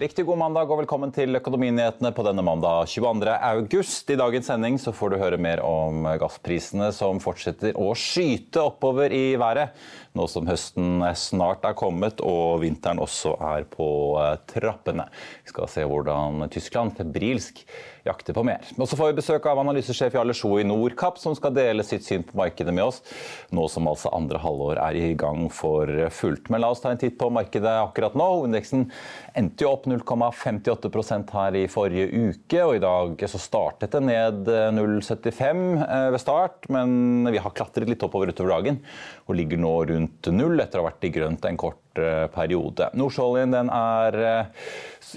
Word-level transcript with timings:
Riktig 0.00 0.24
god 0.24 0.38
mandag 0.40 0.70
og 0.72 0.78
velkommen 0.78 1.10
til 1.12 1.36
Økonominyhetene 1.36 2.12
på 2.16 2.22
denne 2.24 2.40
mandag 2.46 2.86
22. 2.88 3.32
august. 3.44 4.08
I 4.08 4.16
dagens 4.16 4.46
sending 4.48 4.78
så 4.80 4.92
får 4.96 5.12
du 5.12 5.16
høre 5.20 5.40
mer 5.42 5.60
om 5.66 6.06
gassprisene 6.20 6.88
som 6.96 7.20
fortsetter 7.20 7.76
å 7.76 7.90
skyte 7.98 8.62
oppover 8.62 9.12
i 9.12 9.34
været. 9.36 9.74
Nå 10.12 10.26
som 10.28 10.44
høsten 10.44 11.00
snart 11.16 11.62
er 11.64 11.76
kommet 11.78 12.20
og 12.20 12.60
vinteren 12.60 13.00
også 13.00 13.32
er 13.54 13.64
på 13.70 13.86
eh, 14.20 14.34
trappene. 14.50 15.06
Vi 15.46 15.54
skal 15.54 15.70
se 15.72 15.86
hvordan 15.88 16.44
Tyskland 16.52 16.92
febrilsk 16.98 17.62
jakter 18.04 18.34
på 18.34 18.42
mer. 18.44 18.66
Og 18.76 18.88
så 18.90 18.98
får 18.98 19.12
vi 19.12 19.18
besøk 19.20 19.46
av 19.46 19.60
analysesjef 19.62 20.16
Jarle 20.16 20.34
Sjo 20.36 20.56
i 20.58 20.66
Nordkapp, 20.66 21.20
som 21.22 21.36
skal 21.38 21.54
dele 21.54 21.84
sitt 21.86 22.04
syn 22.04 22.24
på 22.26 22.36
markedet 22.38 22.74
med 22.74 22.88
oss, 22.88 22.98
nå 23.54 23.68
som 23.70 23.86
altså 23.88 24.10
andre 24.14 24.40
halvår 24.42 24.80
er 24.82 24.98
i 24.98 25.12
gang 25.18 25.46
for 25.54 25.88
fullt. 26.12 26.50
Men 26.50 26.64
la 26.64 26.72
oss 26.74 26.82
ta 26.82 26.90
en 26.92 27.00
titt 27.00 27.16
på 27.20 27.30
markedet 27.32 27.72
akkurat 27.78 28.16
nå. 28.18 28.26
Hovedindeksen 28.34 28.88
endte 29.38 29.64
jo 29.64 29.72
opp 29.76 29.86
0,58% 29.90 31.32
her 31.38 31.60
i 31.62 31.64
forrige 31.70 32.08
uke, 32.10 32.64
og 32.66 32.76
i 32.76 32.82
dag 32.82 33.26
så 33.30 33.40
startet 33.40 33.94
det 33.94 34.02
ned 34.08 34.50
0,75 34.76 35.64
eh, 35.86 36.08
ved 36.12 36.22
start, 36.22 36.68
men 36.74 37.30
vi 37.30 37.42
har 37.42 37.54
klatret 37.54 37.90
litt 37.90 38.02
oppover 38.02 38.34
utover 38.34 38.56
dagen 38.56 38.82
og 39.26 39.36
ligger 39.38 39.60
nå 39.62 39.72
rundt 39.90 40.30
null 40.34 40.60
etter 40.62 40.80
å 40.80 40.84
ha 40.84 40.90
vært 40.90 41.06
i 41.06 41.12
grønt 41.14 41.46
en 41.48 41.58
kort 41.60 42.00
eh, 42.00 42.26
periode. 42.34 42.88
Nordsjøoljen 42.98 43.70
er 43.72 44.18
eh, 44.20 44.68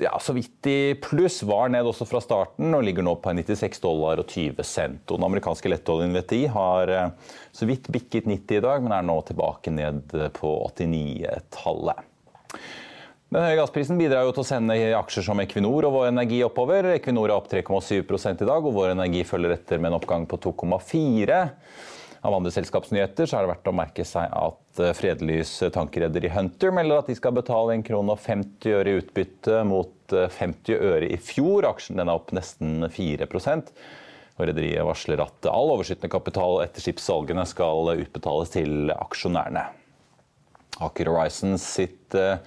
ja, 0.04 0.14
så 0.22 0.36
vidt 0.38 0.70
i 0.70 0.78
pluss, 1.02 1.42
var 1.48 1.72
ned 1.74 1.88
også 1.90 2.08
fra 2.10 2.22
starten 2.24 2.76
og 2.78 2.86
ligger 2.86 3.06
nå 3.06 3.18
på 3.24 3.34
96 3.38 3.82
dollar 3.84 4.22
og 4.22 4.30
20 4.30 4.68
cent. 4.68 5.04
Og 5.10 5.20
den 5.20 5.28
amerikanske 5.30 5.72
lettoljen 5.72 6.16
VTI 6.16 6.46
har 6.54 6.94
så 7.56 7.68
vidt 7.70 7.90
bikket 7.94 8.28
90 8.30 8.60
i 8.60 8.66
dag, 8.66 8.84
men 8.84 8.96
er 8.96 9.06
nå 9.08 9.20
tilbake 9.28 9.74
ned 9.74 10.12
på 10.38 10.58
89-tallet. 10.72 12.12
Den 13.36 13.42
høye 13.42 13.58
gassprisen 13.58 13.98
bidrar 14.00 14.24
jo 14.28 14.36
til 14.36 14.44
å 14.46 14.48
sende 14.48 14.76
aksjer 14.96 15.26
som 15.26 15.40
Equinor 15.42 15.88
og 15.88 15.96
Vår 15.98 16.12
Energi 16.12 16.38
oppover. 16.46 16.92
Equinor 16.94 17.32
er 17.32 17.36
opp 17.36 17.50
3,7 17.52 17.98
i 17.98 18.48
dag, 18.48 18.62
og 18.62 18.76
Vår 18.76 18.94
Energi 18.94 19.26
følger 19.28 19.56
etter 19.58 19.82
med 19.82 19.90
en 19.90 19.98
oppgang 19.98 20.28
på 20.30 20.40
2,4 20.46 21.42
Av 22.26 22.34
andre 22.34 22.50
selskapsnyheter 22.50 23.28
så 23.30 23.38
har 23.38 23.46
det 23.46 23.52
vært 23.52 23.68
å 23.70 23.76
merke 23.76 24.06
seg 24.08 24.32
at 24.34 24.80
Fredelys 24.98 24.98
Fredlys 24.98 25.52
tankreder 25.76 26.26
i 26.26 26.32
Hunter 26.34 26.74
melder 26.74 27.04
at 27.04 27.12
de 27.12 27.16
skal 27.18 27.36
betale 27.38 27.76
1 27.78 27.86
krone 27.86 28.16
og 28.16 28.24
50 28.24 28.74
øre 28.80 28.90
i 28.90 28.98
utbytte 29.04 29.60
mot 29.70 29.94
50 30.10 30.74
eh, 30.74 30.88
øre 30.90 31.12
i 31.14 31.20
fjor. 31.22 31.68
Aksjen 31.70 32.02
er 32.02 32.10
opp 32.10 32.34
nesten 32.34 32.88
4 32.90 33.30
og 34.36 34.50
Rederiet 34.50 34.84
varsler 34.84 35.22
at 35.24 35.48
all 35.48 35.72
overskytende 35.78 36.12
kapital 36.12 36.60
etter 36.66 36.84
skipssalgene 36.84 37.46
skal 37.48 37.94
utbetales 37.94 38.52
til 38.58 38.92
aksjonærene. 38.92 39.70
Aker 40.84 41.10
Horizons 41.12 41.64
sitt 41.78 42.16
uh, 42.18 42.38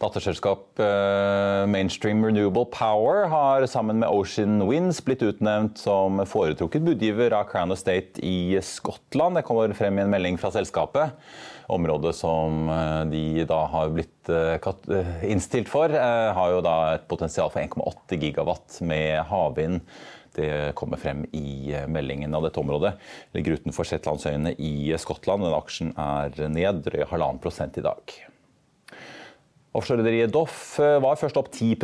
datterselskap 0.00 0.80
uh, 0.80 1.64
Mainstream 1.68 2.24
Renewable 2.24 2.66
Power 2.72 3.26
har 3.32 3.66
sammen 3.68 4.00
med 4.00 4.08
Ocean 4.08 4.62
Winds 4.68 5.02
blitt 5.04 5.24
utnevnt 5.26 5.80
som 5.80 6.22
foretrukket 6.28 6.86
budgiver 6.86 7.36
av 7.36 7.48
Crown 7.50 7.74
Estate 7.74 8.22
i 8.24 8.56
Skottland. 8.64 9.36
Det 9.36 9.44
kommer 9.48 9.76
frem 9.76 9.98
i 9.98 10.06
en 10.06 10.12
melding 10.12 10.40
fra 10.40 10.52
selskapet. 10.54 11.16
Området 11.72 12.14
som 12.16 12.68
uh, 12.70 13.04
de 13.10 13.44
da 13.48 13.64
har 13.72 13.92
blitt 13.94 14.12
innstilt 15.22 15.68
for, 15.70 15.92
har 15.94 16.48
jo 16.50 16.62
da 16.66 16.72
et 16.96 17.04
potensial 17.06 17.46
for 17.52 17.62
1,8 17.62 18.16
gigawatt 18.18 18.80
med 18.82 19.20
havvind 19.28 19.84
det 20.36 20.74
kommer 20.78 21.00
frem 21.00 21.24
i 21.36 21.72
eh, 21.74 21.88
meldingen 21.90 22.34
av 22.36 22.46
dette 22.46 22.60
området. 22.62 22.94
Ligger 23.36 23.58
utenfor 23.60 23.88
Shetlandsøyene 23.88 24.54
i 24.60 24.92
Skottland. 25.00 25.46
Den 25.46 25.56
aksjen 25.56 25.92
er 25.96 26.48
ned 26.52 26.84
drøye 26.86 27.08
halvannen 27.10 27.42
prosent 27.42 27.78
i 27.80 27.84
dag. 27.86 28.16
Offshorerederiet 29.76 30.32
Doff 30.32 30.78
eh, 30.80 30.96
var 31.04 31.18
først 31.20 31.36
opp 31.36 31.50
10 31.52 31.76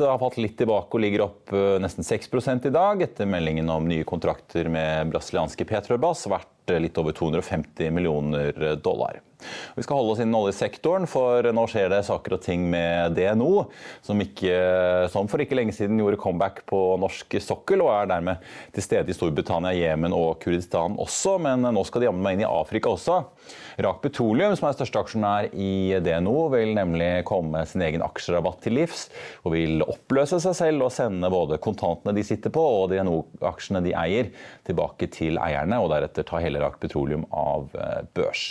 har 0.00 0.18
falt 0.22 0.38
litt 0.40 0.56
tilbake 0.56 0.96
og 0.96 1.02
ligger 1.04 1.26
opp 1.26 1.52
eh, 1.52 1.76
nesten 1.82 2.06
6 2.06 2.30
i 2.64 2.72
dag, 2.72 3.02
etter 3.02 3.28
meldingen 3.28 3.68
om 3.72 3.88
nye 3.88 4.06
kontrakter 4.08 4.70
med 4.72 5.12
brasilianske 5.12 5.68
Petrobras, 5.68 6.24
verdt 6.32 6.76
litt 6.80 6.96
over 6.98 7.12
250 7.14 7.92
millioner 7.94 8.76
dollar. 8.82 9.20
Vi 9.76 9.84
skal 9.84 10.00
holde 10.00 10.14
oss 10.14 10.22
innen 10.22 10.34
oljesektoren, 10.34 11.04
for 11.06 11.44
nå 11.54 11.66
skjer 11.70 11.92
det 11.92 12.00
saker 12.08 12.38
og 12.38 12.42
ting 12.42 12.64
med 12.72 13.14
DNO, 13.18 13.66
som, 14.02 14.20
ikke, 14.22 14.56
som 15.12 15.28
for 15.30 15.42
ikke 15.44 15.58
lenge 15.58 15.76
siden 15.76 16.00
gjorde 16.00 16.18
comeback 16.22 16.64
på 16.66 16.80
norsk 17.02 17.36
sokkel, 17.44 17.84
og 17.84 17.92
er 17.92 18.10
dermed 18.10 18.48
til 18.74 18.86
stede 18.86 19.12
i 19.12 19.16
Storbritannia, 19.16 19.76
Jemen 19.76 20.16
og 20.16 20.40
Kurdistan 20.42 20.96
også. 21.02 21.36
Men 21.44 21.68
nå 21.68 21.84
skal 21.86 22.02
de 22.02 22.10
jammen 22.10 22.24
meg 22.24 22.38
inn 22.38 22.46
i 22.46 22.50
Afrika 22.50 22.96
også. 22.96 23.20
Rak 23.76 23.98
Petroleum, 24.00 24.54
som 24.56 24.70
er 24.70 24.76
største 24.76 25.00
aksjonær 25.02 25.48
i 25.52 25.98
DNO, 26.00 26.46
vil 26.54 26.72
nemlig 26.76 27.10
komme 27.28 27.60
sin 27.68 27.84
egen 27.84 28.04
aksjerabatt 28.04 28.62
til 28.64 28.78
livs, 28.78 29.06
og 29.44 29.52
vil 29.52 29.84
oppløse 29.84 30.38
seg 30.40 30.56
selv 30.56 30.86
og 30.86 30.94
sende 30.94 31.28
både 31.32 31.58
kontantene 31.62 32.14
de 32.16 32.24
sitter 32.24 32.52
på 32.54 32.62
og 32.62 32.88
DNO-aksjene 32.94 33.82
de 33.84 33.92
eier, 33.98 34.30
tilbake 34.66 35.10
til 35.12 35.36
eierne, 35.42 35.82
og 35.82 35.90
deretter 35.92 36.24
ta 36.26 36.40
hele 36.40 36.62
Rak 36.64 36.80
Petroleum 36.80 37.26
av 37.36 37.76
eh, 37.76 38.00
børs. 38.16 38.46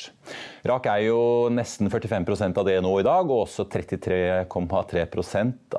Rak 0.65 0.91
er 0.93 1.07
jo 1.07 1.19
nesten 1.53 1.89
45 1.89 2.53
av 2.53 2.63
DNO 2.69 2.93
i 3.01 3.07
dag, 3.07 3.25
og 3.25 3.47
også 3.47 3.65
33,3 3.73 5.05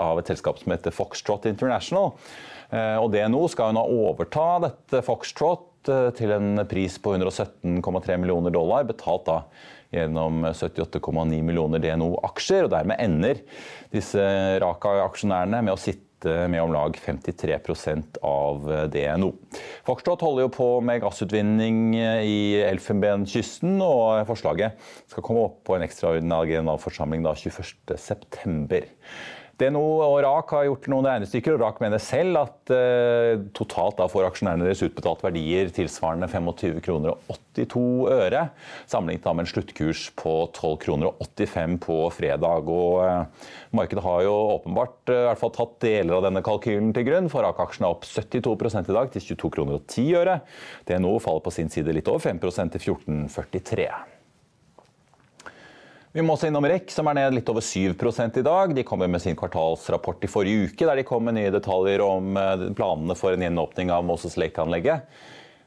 av 0.03 0.21
et 0.21 0.35
selskap 0.35 0.59
som 0.59 0.75
heter 0.75 0.95
Foxtrot 0.95 1.47
International. 1.51 2.15
Eh, 2.75 2.99
og 2.99 3.13
DNO 3.15 3.47
skal 3.53 3.71
jo 3.71 3.79
nå 3.79 3.87
overta 4.11 4.47
dette 4.67 5.07
Foxtrot 5.07 5.71
eh, 5.93 6.11
til 6.17 6.35
en 6.37 6.63
pris 6.69 6.99
på 7.03 7.15
117,3 7.17 8.19
millioner 8.21 8.55
dollar, 8.55 8.87
betalt 8.89 9.27
da 9.29 9.41
gjennom 9.95 10.45
78,9 10.51 11.43
millioner 11.47 11.83
DNO-aksjer. 11.83 12.67
og 12.67 12.75
Dermed 12.75 13.01
ender 13.03 13.41
disse 13.95 14.25
Raka-aksjonærene 14.63 15.63
med 15.63 15.77
å 15.77 15.81
sitte 15.81 16.03
med 16.51 16.59
om 16.59 16.73
lag 16.75 16.97
53% 16.99 18.19
av 18.25 18.65
DNO. 18.91 19.29
Foxtrot 19.87 20.25
holder 20.25 20.47
jo 20.47 20.53
på 20.57 20.69
med 20.83 21.05
gassutvinning 21.05 21.93
i 21.95 22.57
Elfenbenskysten, 22.67 23.77
og 23.85 24.25
forslaget 24.27 24.81
skal 25.13 25.27
komme 25.27 25.45
opp 25.47 25.61
på 25.69 25.77
en 25.77 25.87
ekstraordinær 25.87 26.49
generalforsamling 26.51 27.29
21.9. 27.29 28.83
DNO 29.57 29.83
og 30.05 30.19
RAK 30.21 30.51
har 30.53 30.65
gjort 30.69 30.87
noen 30.93 31.07
regnestykker, 31.09 31.55
og 31.57 31.63
RAK 31.63 31.79
mener 31.81 32.01
selv 32.03 32.43
at 32.43 32.73
eh, 32.77 33.39
totalt 33.57 33.97
da 33.97 34.05
får 34.13 34.27
aksjonærene 34.29 34.67
deres 34.67 34.83
utbetalt 34.85 35.23
verdier 35.25 35.71
tilsvarende 35.73 36.29
25 36.29 36.83
kroner 36.85 37.15
og 37.15 37.39
82 37.57 37.85
øre, 38.13 38.43
sammenlignet 38.85 39.29
med 39.31 39.47
en 39.47 39.49
sluttkurs 39.49 40.03
på 40.21 40.35
12 40.51 40.75
kroner 40.83 41.09
og 41.09 41.23
85 41.25 41.79
på 41.87 41.97
fredag. 42.13 42.69
Og 42.69 43.01
eh, 43.07 43.47
markedet 43.81 44.05
har 44.05 44.27
jo 44.27 44.35
åpenbart 44.59 45.15
eh, 45.15 45.23
i 45.23 45.29
hvert 45.31 45.41
fall 45.41 45.55
tatt 45.57 45.79
deler 45.87 46.19
av 46.19 46.27
denne 46.29 46.45
kalkylen 46.45 46.93
til 46.97 47.09
grunn, 47.09 47.31
for 47.33 47.47
RAK-aksjen 47.49 47.89
er 47.89 47.97
opp 47.97 48.05
72 48.05 48.83
i 48.83 48.93
dag 48.93 49.15
til 49.15 49.25
22 49.31 49.55
kroner 49.57 49.81
og 49.81 49.89
10 49.89 50.21
øre. 50.21 50.37
DNO 50.85 51.17
faller 51.25 51.47
på 51.49 51.55
sin 51.57 51.73
side 51.73 51.97
litt 51.97 52.13
over 52.13 52.29
5% 52.29 52.77
til 52.77 52.93
14,43. 52.93 53.89
Vi 56.17 56.23
må 56.25 56.33
også 56.33 56.49
innom 56.49 56.65
REC, 56.65 56.95
som 56.95 57.11
er 57.11 57.19
ned 57.19 57.35
litt 57.37 57.51
over 57.53 57.61
7 57.61 57.93
i 57.93 58.43
dag. 58.47 58.71
De 58.73 58.85
kommer 58.89 59.11
med 59.13 59.21
sin 59.21 59.37
kvartalsrapport 59.37 60.23
i 60.25 60.31
forrige 60.33 60.71
uke, 60.71 60.87
der 60.89 60.97
de 60.97 61.05
kom 61.05 61.27
med 61.29 61.37
nye 61.37 61.51
detaljer 61.53 62.01
om 62.01 62.39
eh, 62.41 62.63
planene 62.73 63.13
for 63.13 63.37
en 63.37 63.45
gjenåpning 63.45 63.93
av 63.93 64.07
Moses 64.09 64.39
Lake-anlegget. 64.41 65.05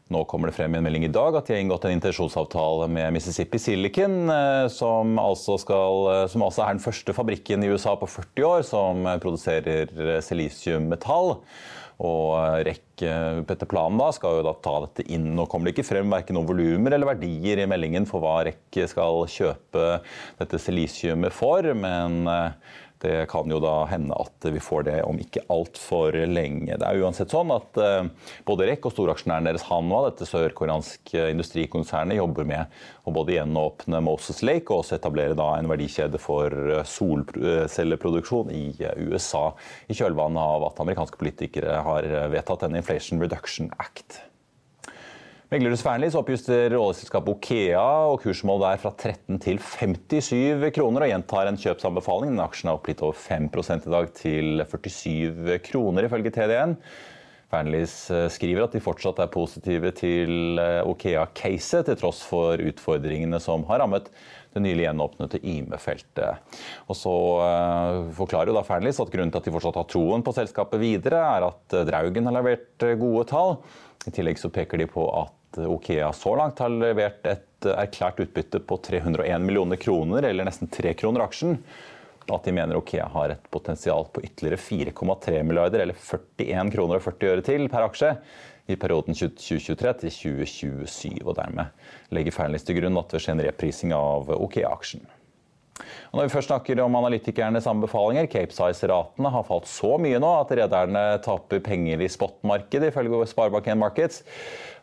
Nå 0.10 0.24
kommer 0.26 0.50
det 0.50 0.56
frem 0.58 0.74
i 0.74 0.80
en 0.80 0.88
melding 0.88 1.06
i 1.06 1.12
dag 1.14 1.38
at 1.38 1.46
de 1.46 1.54
har 1.54 1.62
inngått 1.62 1.86
en 1.86 1.94
intensjonsavtale 1.94 2.88
med 2.90 3.14
Mississippi 3.14 3.62
Silicon, 3.62 4.24
eh, 4.34 4.66
som 4.74 5.22
altså, 5.22 5.60
skal, 5.62 6.02
eh, 6.16 6.26
som 6.34 6.48
altså 6.48 6.66
er 6.66 6.80
den 6.80 6.86
første 6.88 7.14
fabrikken 7.14 7.62
i 7.62 7.70
USA 7.70 7.94
på 7.94 8.10
40 8.10 8.50
år 8.50 8.66
som 8.66 9.06
produserer 9.22 10.18
silisiummetall. 10.26 11.36
Og 12.00 12.64
REC 12.64 13.04
etter 13.04 13.68
planen 13.68 14.00
da, 14.00 14.10
skal 14.16 14.40
jo 14.40 14.44
da 14.48 14.54
ta 14.64 14.76
dette 14.86 15.04
inn. 15.12 15.34
Nå 15.36 15.46
kommer 15.52 15.68
det 15.68 15.76
ikke 15.76 15.90
frem 15.90 16.12
verken 16.14 16.38
noen 16.38 16.48
volumer 16.48 16.96
eller 16.96 17.12
verdier 17.12 17.60
i 17.60 17.68
meldingen 17.68 18.07
for 18.07 18.24
hva 18.24 18.38
REC 18.48 18.80
skal 18.92 19.25
kjøpe 19.28 19.88
dette 20.40 20.62
silisiumet 20.63 21.36
for, 21.36 21.68
men 21.75 22.22
eh, 22.31 22.78
det 23.00 23.30
kan 23.31 23.48
jo 23.51 23.62
da 23.63 23.86
hende 23.88 24.16
at 24.19 24.46
vi 24.51 24.60
får 24.60 24.84
det 24.90 24.98
om 25.07 25.19
ikke 25.22 25.46
altfor 25.51 26.16
lenge. 26.28 26.75
Det 26.75 26.84
er 26.84 27.00
uansett 27.00 27.31
sånn 27.31 27.54
at 27.56 27.80
eh, 27.80 28.10
både 28.48 28.68
REC 28.68 28.88
og 28.90 28.96
storaksjonæren 28.96 29.48
deres 29.48 29.66
Hanwa, 29.69 30.04
dette 30.10 30.28
sørkoreanske 30.28 31.30
industrikonsernet, 31.31 32.19
jobber 32.19 32.48
med 32.50 32.80
å 33.07 33.13
både 33.16 33.38
gjenåpne 33.38 34.04
Moses 34.04 34.44
Lake 34.44 34.68
og 34.74 34.84
også 34.84 34.98
etablere 35.00 35.38
da 35.40 35.54
en 35.56 35.72
verdikjede 35.72 36.19
for 36.22 36.51
eh, 36.51 36.84
solcelleproduksjon 36.84 38.51
i 38.56 38.66
eh, 38.84 39.06
USA, 39.07 39.48
i 39.88 39.95
kjølvannet 39.95 40.44
av 40.44 40.68
at 40.68 40.84
amerikanske 40.84 41.22
politikere 41.22 41.80
har 41.86 42.10
vedtatt 42.34 42.68
en 42.68 42.81
Inflation 42.81 43.24
Reduction 43.24 43.72
Act. 43.80 44.19
Meglerhus 45.50 45.81
Fearnleys 45.81 46.13
oppjuster 46.13 46.75
oljeselskapet 46.78 47.31
Okea, 47.34 47.81
og 48.12 48.19
kursmål 48.22 48.60
der 48.62 48.81
fra 48.84 48.92
13 48.94 49.40
til 49.42 49.57
57 49.57 50.68
kroner, 50.75 51.07
og 51.07 51.10
gjentar 51.10 51.48
en 51.50 51.57
kjøpsanbefaling. 51.57 52.36
Den 52.36 52.44
aksjen 52.44 52.69
er 52.69 52.78
opp 52.78 52.86
litt 52.86 53.01
over 53.01 53.18
5 53.18 53.48
i 53.50 53.90
dag 53.90 54.12
til 54.13 54.62
47 54.62 55.57
kroner, 55.66 56.06
ifølge 56.06 56.30
TDN. 56.36 56.75
Fearnleys 57.50 57.96
skriver 58.36 58.68
at 58.68 58.78
de 58.78 58.84
fortsatt 58.86 59.24
er 59.24 59.31
positive 59.34 59.90
til 59.98 60.62
Okea-caset, 60.86 61.90
til 61.90 61.98
tross 61.98 62.22
for 62.30 62.62
utfordringene 62.62 63.42
som 63.42 63.66
har 63.72 63.81
rammet 63.81 64.13
det 64.54 64.62
nylig 64.62 64.86
gjenåpnede 64.86 65.42
Yme-feltet. 65.42 66.62
Og 66.86 66.94
så 66.94 67.16
forklarer 68.22 68.54
jo 68.54 68.60
da 68.60 68.66
Fearnleys 68.69 69.02
at 69.02 69.10
grunnen 69.10 69.34
til 69.34 69.42
at 69.42 69.50
de 69.50 69.57
fortsatt 69.57 69.81
har 69.81 69.90
troen 69.90 70.22
på 70.22 70.38
selskapet 70.38 70.78
videre, 70.86 71.25
er 71.25 71.50
at 71.50 71.80
Draugen 71.90 72.30
har 72.30 72.38
levert 72.38 72.90
gode 73.02 73.25
tall. 73.34 73.57
I 74.06 74.13
tillegg 74.13 74.38
så 74.40 74.54
peker 74.54 74.78
de 74.80 74.86
på 74.94 75.10
at 75.10 75.34
Okea 75.57 76.12
så 76.13 76.36
langt 76.38 76.60
har 76.60 76.69
levert 76.69 77.25
et 77.28 77.68
erklært 77.74 78.22
utbytte 78.24 78.62
på 78.63 78.78
301 78.86 79.42
millioner 79.42 79.80
kroner, 79.81 80.24
eller 80.30 80.48
nesten 80.48 80.69
3 80.72 80.94
kroner 81.00 81.25
aksjen. 81.25 81.57
At 82.30 82.46
de 82.46 82.54
mener 82.54 82.78
Okea 82.78 83.07
har 83.10 83.34
et 83.34 83.50
potensial 83.51 84.06
på 84.13 84.22
ytterligere 84.22 84.62
4,3 84.94 85.42
milliarder, 85.44 85.84
eller 85.84 85.98
41 85.98 86.72
kroner 86.75 87.00
og 87.00 87.06
40 87.07 87.34
øre 87.34 87.46
til 87.46 87.69
per 87.72 87.88
aksje 87.88 88.13
i 88.69 88.78
perioden 88.78 89.18
2023 89.18 89.94
til 90.04 90.13
2027. 90.13 91.24
og 91.25 91.34
Dermed 91.40 92.13
legger 92.13 92.36
Fearnleys 92.36 92.68
til 92.68 92.78
grunn 92.78 93.02
at 93.02 93.16
det 93.16 93.24
skjer 93.24 93.40
en 93.40 93.48
reprising 93.48 93.95
av 93.98 94.30
Okea-aksjen. 94.36 95.07
Og 96.12 96.20
når 96.20 96.28
vi 96.28 96.34
først 96.34 96.52
snakker 96.52 96.81
om 96.84 96.98
analytikernes 97.00 97.68
anbefalinger, 97.70 98.30
Capesize-ratene 98.31 99.34
har 99.34 99.46
falt 99.48 99.70
så 99.70 99.96
mye 100.02 100.20
nå 100.22 100.31
at 100.40 100.56
rederne 100.60 101.04
taper 101.26 101.62
penger 101.66 102.02
i 102.04 102.10
spotmarkedet, 102.12 102.92
ifølge 102.92 103.24
Sparebank1 103.30 103.80
Markets. 103.80 104.24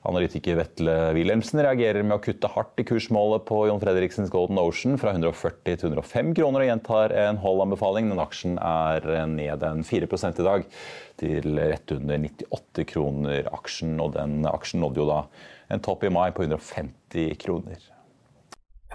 Analytiker 0.06 0.58
Vetle 0.60 0.94
Wilhelmsen 1.16 1.60
reagerer 1.64 2.04
med 2.06 2.18
å 2.18 2.22
kutte 2.22 2.50
hardt 2.52 2.78
i 2.78 2.84
kursmålet 2.86 3.42
på 3.48 3.64
John 3.66 3.80
Fredriksens 3.82 4.30
Golden 4.30 4.60
Ocean 4.62 5.00
fra 5.00 5.14
140 5.16 5.80
til 5.80 5.96
105 5.96 6.30
kroner 6.38 6.62
og 6.62 6.70
gjentar 6.70 7.14
en 7.24 7.40
hold-anbefaling. 7.42 8.12
Den 8.12 8.22
aksjen 8.22 8.54
er 8.62 9.08
ned 9.32 9.66
en 9.66 9.82
4 9.86 10.06
i 10.30 10.46
dag, 10.46 10.68
til 11.18 11.58
rett 11.58 11.96
under 11.96 12.22
98 12.28 12.86
kroner 12.92 13.50
aksjen. 13.50 13.98
Og 14.02 14.14
den 14.14 14.46
aksjen 14.46 14.84
nådde 14.84 15.02
jo 15.02 15.10
da 15.10 15.20
en 15.74 15.82
topp 15.82 16.06
i 16.06 16.14
mai 16.14 16.30
på 16.30 16.46
150 16.46 17.34
kroner. 17.42 17.95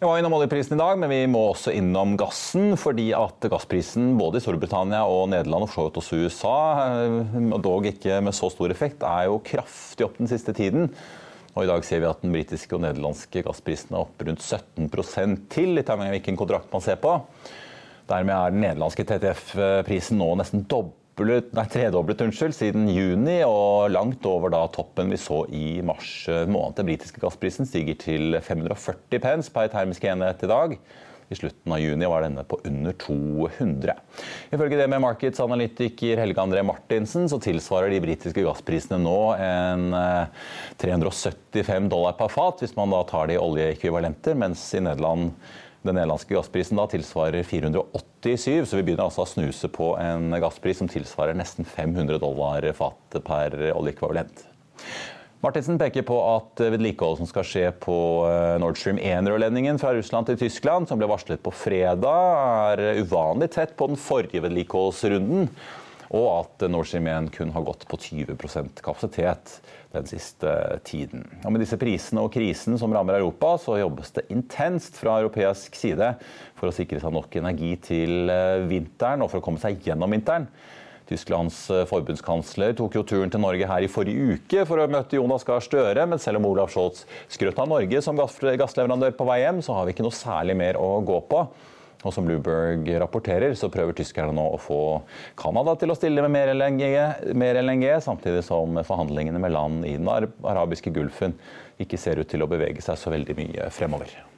Vi 0.00 0.06
var 0.06 0.18
innom 0.18 0.32
oljeprisen 0.32 0.78
i 0.78 0.80
dag, 0.80 0.98
men 0.98 1.10
vi 1.12 1.26
må 1.28 1.42
også 1.50 1.74
innom 1.76 2.14
gassen. 2.16 2.70
Fordi 2.80 3.10
at 3.12 3.44
gassprisen 3.52 4.14
både 4.16 4.40
i 4.40 4.40
Storbritannia 4.40 5.02
og 5.04 5.26
Nederland 5.28 5.66
og 5.66 5.68
for 5.68 5.90
også 6.00 6.22
USA, 6.22 6.52
eh, 7.04 7.50
dog 7.60 7.84
ikke 7.90 8.22
med 8.24 8.32
så 8.32 8.48
stor 8.48 8.72
effekt, 8.72 9.04
er 9.04 9.26
jo 9.28 9.42
kraftig 9.44 10.06
opp 10.06 10.16
den 10.16 10.30
siste 10.30 10.54
tiden. 10.56 10.88
Og 11.52 11.66
I 11.66 11.68
dag 11.68 11.84
ser 11.84 12.00
vi 12.00 12.08
at 12.08 12.24
den 12.24 12.32
britiske 12.32 12.78
og 12.78 12.80
nederlandske 12.86 13.42
gassprisen 13.44 13.92
er 13.92 14.06
opp 14.06 14.24
rundt 14.24 14.40
17% 14.40 15.44
til, 15.52 15.74
litt 15.76 15.92
av 15.92 16.00
hvilken 16.00 16.40
kontrakt 16.40 16.72
man 16.72 16.80
ser 16.80 16.96
på. 16.96 17.18
Dermed 18.08 18.32
er 18.38 18.56
den 18.56 18.64
nederlandske 18.64 19.04
TTF-prisen 19.04 20.16
nå 20.16 20.32
nesten 20.40 20.64
dobbelt 20.64 20.99
nei, 21.28 21.66
tredoblet 21.72 22.24
unnskyld, 22.24 22.56
siden 22.56 22.88
juni, 22.92 23.40
og 23.46 23.90
langt 23.92 24.24
over 24.28 24.52
da 24.54 24.64
toppen 24.72 25.12
vi 25.12 25.18
så 25.20 25.44
i 25.52 25.80
mars 25.86 26.24
måned. 26.28 26.78
Den 26.78 26.88
britiske 26.88 27.22
gassprisen 27.22 27.68
stiger 27.68 27.98
til 28.00 28.40
540 28.40 29.22
pence 29.22 29.52
per 29.54 29.70
termisk 29.72 30.08
enhet 30.08 30.44
i 30.46 30.50
dag. 30.50 30.76
I 31.30 31.36
slutten 31.38 31.72
av 31.72 31.78
juni 31.78 32.08
var 32.10 32.24
denne 32.24 32.42
på 32.42 32.58
under 32.66 32.94
200. 32.98 33.94
Ifølge 34.50 34.80
det 34.80 34.88
med 34.90 35.02
markedsanalytiker 35.04 36.18
Helge 36.18 36.42
André 36.42 36.64
Martinsen 36.66 37.28
så 37.30 37.38
tilsvarer 37.38 37.92
de 37.92 38.00
britiske 38.02 38.42
gassprisene 38.42 38.98
nå 38.98 39.18
en 39.38 39.94
375 40.82 41.70
eh, 41.70 41.86
dollar 41.92 42.16
per 42.18 42.34
fat, 42.34 42.64
hvis 42.64 42.74
man 42.74 42.90
da 42.90 43.04
tar 43.06 43.30
det 43.30 43.38
i 43.38 43.42
oljeekvivalenter, 43.44 44.34
mens 44.42 44.64
i 44.74 44.82
Nederland 44.82 45.30
den 45.86 45.96
nederlandske 45.96 46.34
gassprisen 46.36 46.78
da 46.80 46.84
tilsvarer 46.90 47.46
487, 47.46 48.66
så 48.68 48.78
vi 48.78 48.84
begynner 48.84 49.06
altså 49.06 49.24
å 49.24 49.30
snuse 49.30 49.70
på 49.72 49.94
en 50.00 50.34
gasspris 50.42 50.82
som 50.82 50.90
tilsvarer 50.90 51.38
nesten 51.38 51.68
500 51.68 52.20
dollar 52.20 52.66
fatet 52.76 53.24
per 53.24 53.56
oljeekvivalent. 53.72 54.44
Martinsen 55.40 55.78
peker 55.80 56.04
på 56.04 56.18
at 56.34 56.60
vedlikeholdet 56.60 57.22
som 57.22 57.28
skal 57.30 57.46
skje 57.48 57.68
på 57.80 57.94
eh, 58.28 58.58
Nord 58.60 58.76
Stream 58.76 58.98
1-rørledningen 59.00 59.80
fra 59.80 59.94
Russland 59.96 60.28
til 60.28 60.36
Tyskland, 60.42 60.88
som 60.88 61.00
ble 61.00 61.08
varslet 61.08 61.40
på 61.40 61.52
fredag, 61.54 62.74
er 62.76 63.00
uvanlig 63.00 63.48
tett 63.54 63.72
på 63.78 63.88
den 63.88 63.96
forrige 64.00 64.44
vedlikeholdsrunden 64.44 65.48
og 66.10 66.26
at 66.40 66.64
1 66.66 67.28
kun 67.30 67.52
har 67.54 67.62
gått 67.66 67.86
på 67.88 67.98
20% 68.02 68.82
kapasitet 68.82 69.60
den 69.94 70.06
siste 70.10 70.50
tiden. 70.86 71.22
Og 71.44 71.54
med 71.54 71.62
disse 71.62 71.78
prisene 71.78 72.24
og 72.24 72.32
krisen 72.34 72.78
som 72.78 72.92
rammer 72.94 73.20
Europa, 73.20 73.54
så 73.62 73.78
jobbes 73.78 74.10
det 74.16 74.26
intenst 74.34 74.98
fra 74.98 75.20
europeisk 75.20 75.78
side 75.78 76.12
for 76.58 76.70
å 76.70 76.74
sikre 76.74 77.02
seg 77.02 77.14
nok 77.14 77.38
energi 77.38 77.76
til 77.90 78.30
eh, 78.30 78.66
vinteren 78.70 79.22
og 79.22 79.30
for 79.30 79.38
å 79.38 79.46
komme 79.46 79.62
seg 79.62 79.82
gjennom 79.86 80.10
vinteren. 80.10 80.50
Tysklands 81.10 81.62
eh, 81.74 81.86
forbundskansler 81.90 82.74
tok 82.78 82.98
jo 82.98 83.06
turen 83.06 83.30
til 83.30 83.42
Norge 83.42 83.70
her 83.70 83.86
i 83.86 83.90
forrige 83.90 84.34
uke 84.34 84.66
for 84.66 84.82
å 84.82 84.90
møte 84.90 85.18
Jonas 85.18 85.46
Gahr 85.46 85.62
Støre, 85.62 86.06
men 86.10 86.22
selv 86.22 86.42
om 86.42 86.50
Olaf 86.50 86.74
Scholz 86.74 87.04
skrøt 87.30 87.58
av 87.58 87.70
Norge 87.70 88.02
som 88.02 88.18
gassleverandør 88.18 89.14
på 89.18 89.26
vei 89.30 89.44
hjem, 89.44 89.62
så 89.62 89.78
har 89.78 89.86
vi 89.86 89.94
ikke 89.94 90.06
noe 90.06 90.14
særlig 90.14 90.58
mer 90.58 90.78
å 90.78 90.96
gå 91.06 91.22
på. 91.30 91.46
Og 92.00 92.14
som 92.16 92.28
Luberg 92.28 92.88
rapporterer, 93.02 93.52
så 93.58 93.68
prøver 93.72 93.96
tyskerne 93.98 94.32
nå 94.36 94.46
å 94.54 94.60
få 94.60 94.80
Canada 95.38 95.74
til 95.76 95.92
å 95.92 95.98
stille 95.98 96.24
med 96.24 96.32
mer 96.32 96.54
LNG, 96.54 96.84
mer 97.36 97.60
LNG, 97.60 97.86
samtidig 98.06 98.46
som 98.46 98.80
forhandlingene 98.80 99.42
med 99.42 99.52
land 99.52 99.84
i 99.84 99.98
den 99.98 100.08
arabiske 100.08 100.94
gulfen 100.96 101.36
ikke 101.80 102.00
ser 102.00 102.22
ut 102.22 102.30
til 102.30 102.44
å 102.44 102.50
bevege 102.50 102.80
seg 102.84 102.96
så 103.00 103.12
veldig 103.12 103.36
mye 103.36 103.70
fremover. 103.74 104.29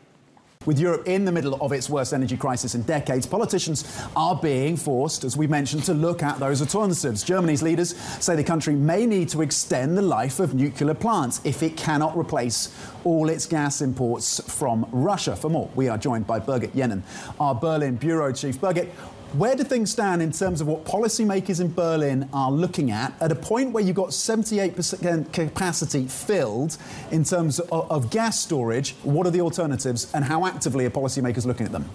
With 0.64 0.78
Europe 0.78 1.08
in 1.08 1.24
the 1.24 1.32
middle 1.32 1.54
of 1.60 1.72
its 1.72 1.90
worst 1.90 2.12
energy 2.12 2.36
crisis 2.36 2.74
in 2.74 2.82
decades, 2.82 3.26
politicians 3.26 4.00
are 4.14 4.36
being 4.36 4.76
forced, 4.76 5.24
as 5.24 5.36
we 5.36 5.46
mentioned, 5.46 5.84
to 5.84 5.94
look 5.94 6.22
at 6.22 6.38
those 6.38 6.60
alternatives. 6.60 7.24
Germany's 7.24 7.62
leaders 7.62 7.96
say 8.20 8.36
the 8.36 8.44
country 8.44 8.74
may 8.74 9.04
need 9.04 9.28
to 9.30 9.42
extend 9.42 9.98
the 9.98 10.02
life 10.02 10.38
of 10.38 10.54
nuclear 10.54 10.94
plants 10.94 11.40
if 11.44 11.62
it 11.62 11.76
cannot 11.76 12.16
replace 12.16 12.74
all 13.04 13.28
its 13.28 13.46
gas 13.46 13.82
imports 13.82 14.40
from 14.48 14.86
Russia. 14.92 15.34
For 15.34 15.50
more, 15.50 15.68
we 15.74 15.88
are 15.88 15.98
joined 15.98 16.26
by 16.26 16.38
Birgit 16.38 16.70
Jenen, 16.70 17.02
our 17.40 17.54
Berlin 17.54 17.96
bureau 17.96 18.32
chief. 18.32 18.60
Birgit, 18.60 18.90
where 19.34 19.56
do 19.56 19.64
things 19.64 19.90
stand 19.90 20.20
in 20.20 20.30
terms 20.30 20.60
of 20.60 20.66
what 20.66 20.84
policymakers 20.84 21.60
in 21.60 21.72
Berlin 21.72 22.28
are 22.34 22.50
looking 22.50 22.90
at 22.90 23.14
at 23.20 23.32
a 23.32 23.34
point 23.34 23.72
where 23.72 23.82
you've 23.82 23.96
got 23.96 24.10
78% 24.10 25.32
capacity 25.32 26.06
filled 26.06 26.76
in 27.10 27.24
terms 27.24 27.58
of, 27.58 27.90
of 27.90 28.10
gas 28.10 28.38
storage? 28.38 28.94
What 29.02 29.26
are 29.26 29.30
the 29.30 29.40
alternatives 29.40 30.12
and 30.12 30.24
how 30.24 30.44
actively 30.44 30.84
are 30.84 30.90
policymakers 30.90 31.46
looking 31.46 31.64
at 31.64 31.72
them? 31.72 31.88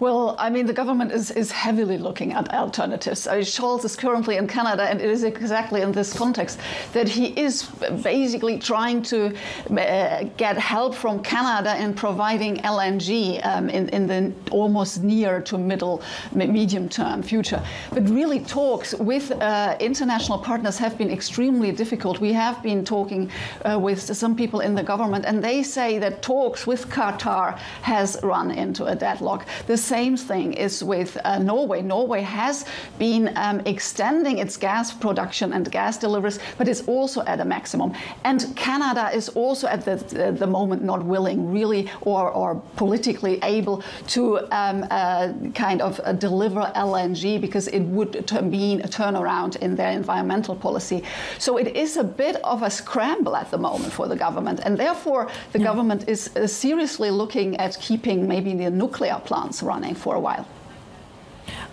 Well, 0.00 0.36
I 0.38 0.48
mean, 0.48 0.66
the 0.66 0.72
government 0.72 1.10
is, 1.10 1.32
is 1.32 1.50
heavily 1.50 1.98
looking 1.98 2.32
at 2.32 2.54
alternatives. 2.54 3.26
I 3.26 3.36
mean, 3.36 3.44
Scholz 3.44 3.84
is 3.84 3.96
currently 3.96 4.36
in 4.36 4.46
Canada, 4.46 4.84
and 4.84 5.00
it 5.00 5.10
is 5.10 5.24
exactly 5.24 5.82
in 5.82 5.90
this 5.90 6.16
context 6.16 6.60
that 6.92 7.08
he 7.08 7.26
is 7.38 7.64
basically 8.02 8.60
trying 8.60 9.02
to 9.02 9.34
uh, 9.70 10.24
get 10.36 10.56
help 10.56 10.94
from 10.94 11.20
Canada 11.20 11.76
in 11.82 11.94
providing 11.94 12.58
LNG 12.58 13.44
um, 13.44 13.68
in, 13.68 13.88
in 13.88 14.06
the 14.06 14.32
almost 14.52 15.02
near 15.02 15.40
to 15.40 15.58
middle, 15.58 16.00
medium 16.32 16.88
term 16.88 17.20
future. 17.20 17.60
But 17.90 18.08
really, 18.08 18.38
talks 18.40 18.94
with 18.94 19.32
uh, 19.32 19.76
international 19.80 20.38
partners 20.38 20.78
have 20.78 20.96
been 20.96 21.10
extremely 21.10 21.72
difficult. 21.72 22.20
We 22.20 22.32
have 22.34 22.62
been 22.62 22.84
talking 22.84 23.32
uh, 23.64 23.76
with 23.80 24.00
some 24.00 24.36
people 24.36 24.60
in 24.60 24.76
the 24.76 24.82
government, 24.84 25.24
and 25.24 25.42
they 25.42 25.64
say 25.64 25.98
that 25.98 26.22
talks 26.22 26.68
with 26.68 26.88
Qatar 26.88 27.58
has 27.82 28.16
run 28.22 28.52
into 28.52 28.84
a 28.84 28.94
deadlock. 28.94 29.44
This 29.66 29.87
same 29.88 30.16
thing 30.16 30.52
is 30.52 30.84
with 30.84 31.16
uh, 31.24 31.38
Norway. 31.38 31.80
Norway 31.80 32.20
has 32.20 32.66
been 32.98 33.32
um, 33.36 33.60
extending 33.64 34.38
its 34.38 34.56
gas 34.56 34.92
production 34.92 35.52
and 35.54 35.70
gas 35.70 35.96
deliveries, 35.96 36.38
but 36.58 36.68
it's 36.68 36.82
also 36.86 37.22
at 37.24 37.40
a 37.40 37.44
maximum. 37.44 37.94
And 38.24 38.54
Canada 38.54 39.10
is 39.14 39.30
also 39.30 39.66
at 39.66 39.84
the, 39.86 39.96
the, 39.96 40.32
the 40.32 40.46
moment 40.46 40.84
not 40.84 41.02
willing, 41.04 41.50
really, 41.50 41.88
or, 42.02 42.30
or 42.30 42.56
politically 42.76 43.34
able 43.42 43.82
to 44.08 44.22
um, 44.54 44.84
uh, 44.90 45.32
kind 45.54 45.80
of 45.80 46.00
uh, 46.04 46.12
deliver 46.12 46.62
LNG 46.76 47.40
because 47.40 47.68
it 47.68 47.84
would 47.96 48.12
mean 48.42 48.80
a 48.82 48.88
turnaround 48.88 49.56
in 49.56 49.74
their 49.74 49.92
environmental 49.92 50.54
policy. 50.54 51.02
So 51.38 51.56
it 51.56 51.68
is 51.84 51.96
a 51.96 52.04
bit 52.04 52.36
of 52.44 52.62
a 52.62 52.70
scramble 52.70 53.34
at 53.36 53.50
the 53.50 53.58
moment 53.58 53.92
for 53.92 54.06
the 54.06 54.16
government, 54.16 54.60
and 54.64 54.76
therefore 54.76 55.30
the 55.52 55.60
yeah. 55.60 55.64
government 55.64 56.08
is 56.08 56.20
uh, 56.36 56.46
seriously 56.46 57.10
looking 57.10 57.56
at 57.56 57.78
keeping 57.80 58.28
maybe 58.28 58.52
the 58.54 58.70
nuclear 58.70 59.18
plants 59.24 59.62
running 59.62 59.77
running 59.78 59.94
for 59.94 60.14
a 60.16 60.20
while. 60.20 60.46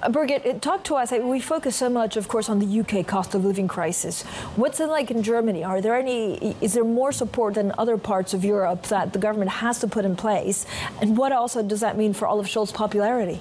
Uh, 0.02 0.10
Birgit, 0.10 0.46
uh, 0.46 0.60
talk 0.60 0.84
to 0.86 0.96
us. 0.96 1.12
Uh, 1.12 1.18
we 1.18 1.40
focus 1.40 1.76
so 1.76 1.90
much, 1.90 2.16
of 2.16 2.28
course, 2.28 2.48
on 2.50 2.60
the 2.60 2.80
UK 2.82 3.06
cost 3.06 3.34
of 3.36 3.44
living 3.44 3.68
crisis. 3.68 4.24
What's 4.56 4.80
it 4.80 4.88
like 4.88 5.10
in 5.12 5.24
Germany? 5.24 5.64
Are 5.64 5.82
there 5.82 5.96
any? 5.96 6.56
Is 6.62 6.74
there 6.74 6.84
more 6.84 7.12
support 7.12 7.56
than 7.56 7.74
other 7.78 7.98
parts 7.98 8.34
of 8.34 8.46
Europe 8.46 8.84
that 8.84 9.14
the 9.14 9.20
government 9.20 9.52
has 9.52 9.80
to 9.80 9.88
put 9.88 10.06
in 10.06 10.16
place? 10.16 10.66
And 11.02 11.18
what 11.18 11.32
also 11.32 11.64
does 11.64 11.82
that 11.82 11.98
mean 11.98 12.14
for 12.14 12.28
Olaf 12.28 12.48
Scholz's 12.48 12.72
popularity? 12.72 13.40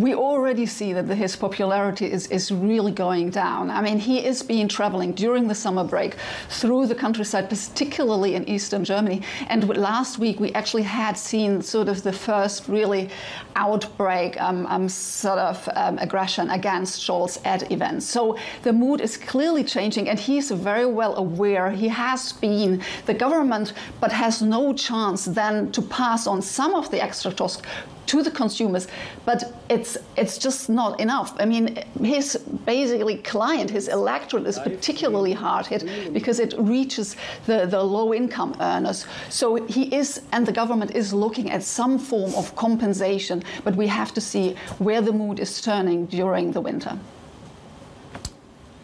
We 0.00 0.14
already 0.14 0.66
see 0.66 0.92
that 0.92 1.06
his 1.06 1.36
popularity 1.36 2.10
is, 2.10 2.26
is 2.28 2.50
really 2.50 2.92
going 2.92 3.30
down. 3.30 3.70
I 3.70 3.80
mean, 3.82 3.98
he 3.98 4.24
is 4.24 4.42
being 4.42 4.68
traveling 4.68 5.12
during 5.12 5.48
the 5.48 5.54
summer 5.54 5.84
break 5.84 6.16
through 6.48 6.86
the 6.86 6.94
countryside, 6.94 7.48
particularly 7.48 8.34
in 8.34 8.48
eastern 8.48 8.84
Germany. 8.84 9.22
And 9.48 9.68
last 9.76 10.18
week 10.18 10.40
we 10.40 10.52
actually 10.52 10.82
had 10.82 11.16
seen 11.16 11.62
sort 11.62 11.88
of 11.88 12.02
the 12.02 12.12
first 12.12 12.68
really 12.68 13.10
outbreak, 13.56 14.40
um, 14.40 14.66
um, 14.66 14.88
sort 14.88 15.38
of 15.38 15.68
um, 15.74 15.98
aggression 15.98 16.50
against 16.50 17.00
Scholz 17.00 17.38
at 17.44 17.70
events. 17.70 18.06
So 18.06 18.38
the 18.62 18.72
mood 18.72 19.00
is 19.00 19.16
clearly 19.16 19.64
changing, 19.64 20.08
and 20.08 20.18
he's 20.18 20.50
very 20.50 20.86
well 20.86 21.16
aware 21.16 21.70
he 21.70 21.88
has 21.88 22.32
been 22.32 22.82
the 23.06 23.14
government, 23.14 23.72
but 24.00 24.12
has 24.12 24.40
no 24.40 24.72
chance 24.72 25.24
then 25.24 25.72
to 25.72 25.82
pass 25.82 26.26
on 26.26 26.42
some 26.42 26.74
of 26.74 26.90
the 26.90 27.02
extra 27.02 27.32
costs 27.32 27.62
to 28.10 28.22
the 28.24 28.30
consumers, 28.30 28.88
but 29.24 29.40
it's 29.68 29.96
it's 30.16 30.36
just 30.36 30.68
not 30.68 30.98
enough. 30.98 31.30
I 31.38 31.44
mean, 31.44 31.64
his 32.02 32.36
basically 32.64 33.18
client, 33.18 33.70
his 33.70 33.86
electorate 33.86 34.46
is 34.46 34.58
particularly 34.58 35.32
hard 35.32 35.66
hit 35.66 35.82
mm. 35.82 36.12
because 36.12 36.40
it 36.40 36.52
reaches 36.58 37.16
the, 37.46 37.66
the 37.66 37.82
low 37.82 38.12
income 38.12 38.56
earners. 38.60 39.06
So 39.28 39.64
he 39.66 39.94
is, 39.94 40.22
and 40.32 40.44
the 40.44 40.52
government 40.52 40.90
is 40.96 41.12
looking 41.12 41.50
at 41.52 41.62
some 41.62 41.98
form 41.98 42.34
of 42.34 42.56
compensation, 42.56 43.44
but 43.64 43.76
we 43.76 43.86
have 43.86 44.12
to 44.14 44.20
see 44.20 44.56
where 44.78 45.00
the 45.00 45.12
mood 45.12 45.38
is 45.38 45.60
turning 45.60 46.06
during 46.06 46.52
the 46.52 46.60
winter. 46.60 46.98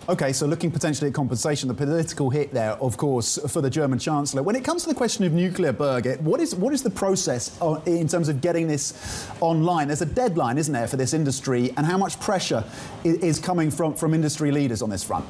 Okay, 0.08 0.32
so 0.32 0.46
looking 0.46 0.70
potentially 0.70 1.08
at 1.08 1.14
compensation, 1.14 1.66
the 1.66 1.75
political 1.75 2.30
hit 2.30 2.52
there, 2.52 2.75
of 2.75 2.96
course, 2.96 3.40
for 3.50 3.60
the 3.60 3.68
German 3.68 3.98
Chancellor. 3.98 4.40
When 4.40 4.54
it 4.54 4.62
comes 4.62 4.84
to 4.84 4.88
the 4.88 4.94
question 4.94 5.25
of 5.25 5.32
nuclear, 5.32 5.72
Birgit, 5.72 6.20
what 6.20 6.38
is, 6.40 6.54
what 6.54 6.72
is 6.72 6.80
the 6.84 6.90
process 6.90 7.58
in 7.86 8.06
terms 8.06 8.28
of 8.28 8.40
getting 8.40 8.68
this 8.68 9.28
online? 9.40 9.88
There's 9.88 10.02
a 10.02 10.06
deadline, 10.06 10.58
isn't 10.58 10.72
there, 10.72 10.86
for 10.86 10.96
this 10.96 11.12
industry, 11.12 11.72
and 11.76 11.84
how 11.84 11.98
much 11.98 12.20
pressure 12.20 12.62
is 13.02 13.40
coming 13.40 13.68
from, 13.68 13.94
from 13.94 14.14
industry 14.14 14.52
leaders 14.52 14.80
on 14.80 14.90
this 14.90 15.02
front? 15.02 15.25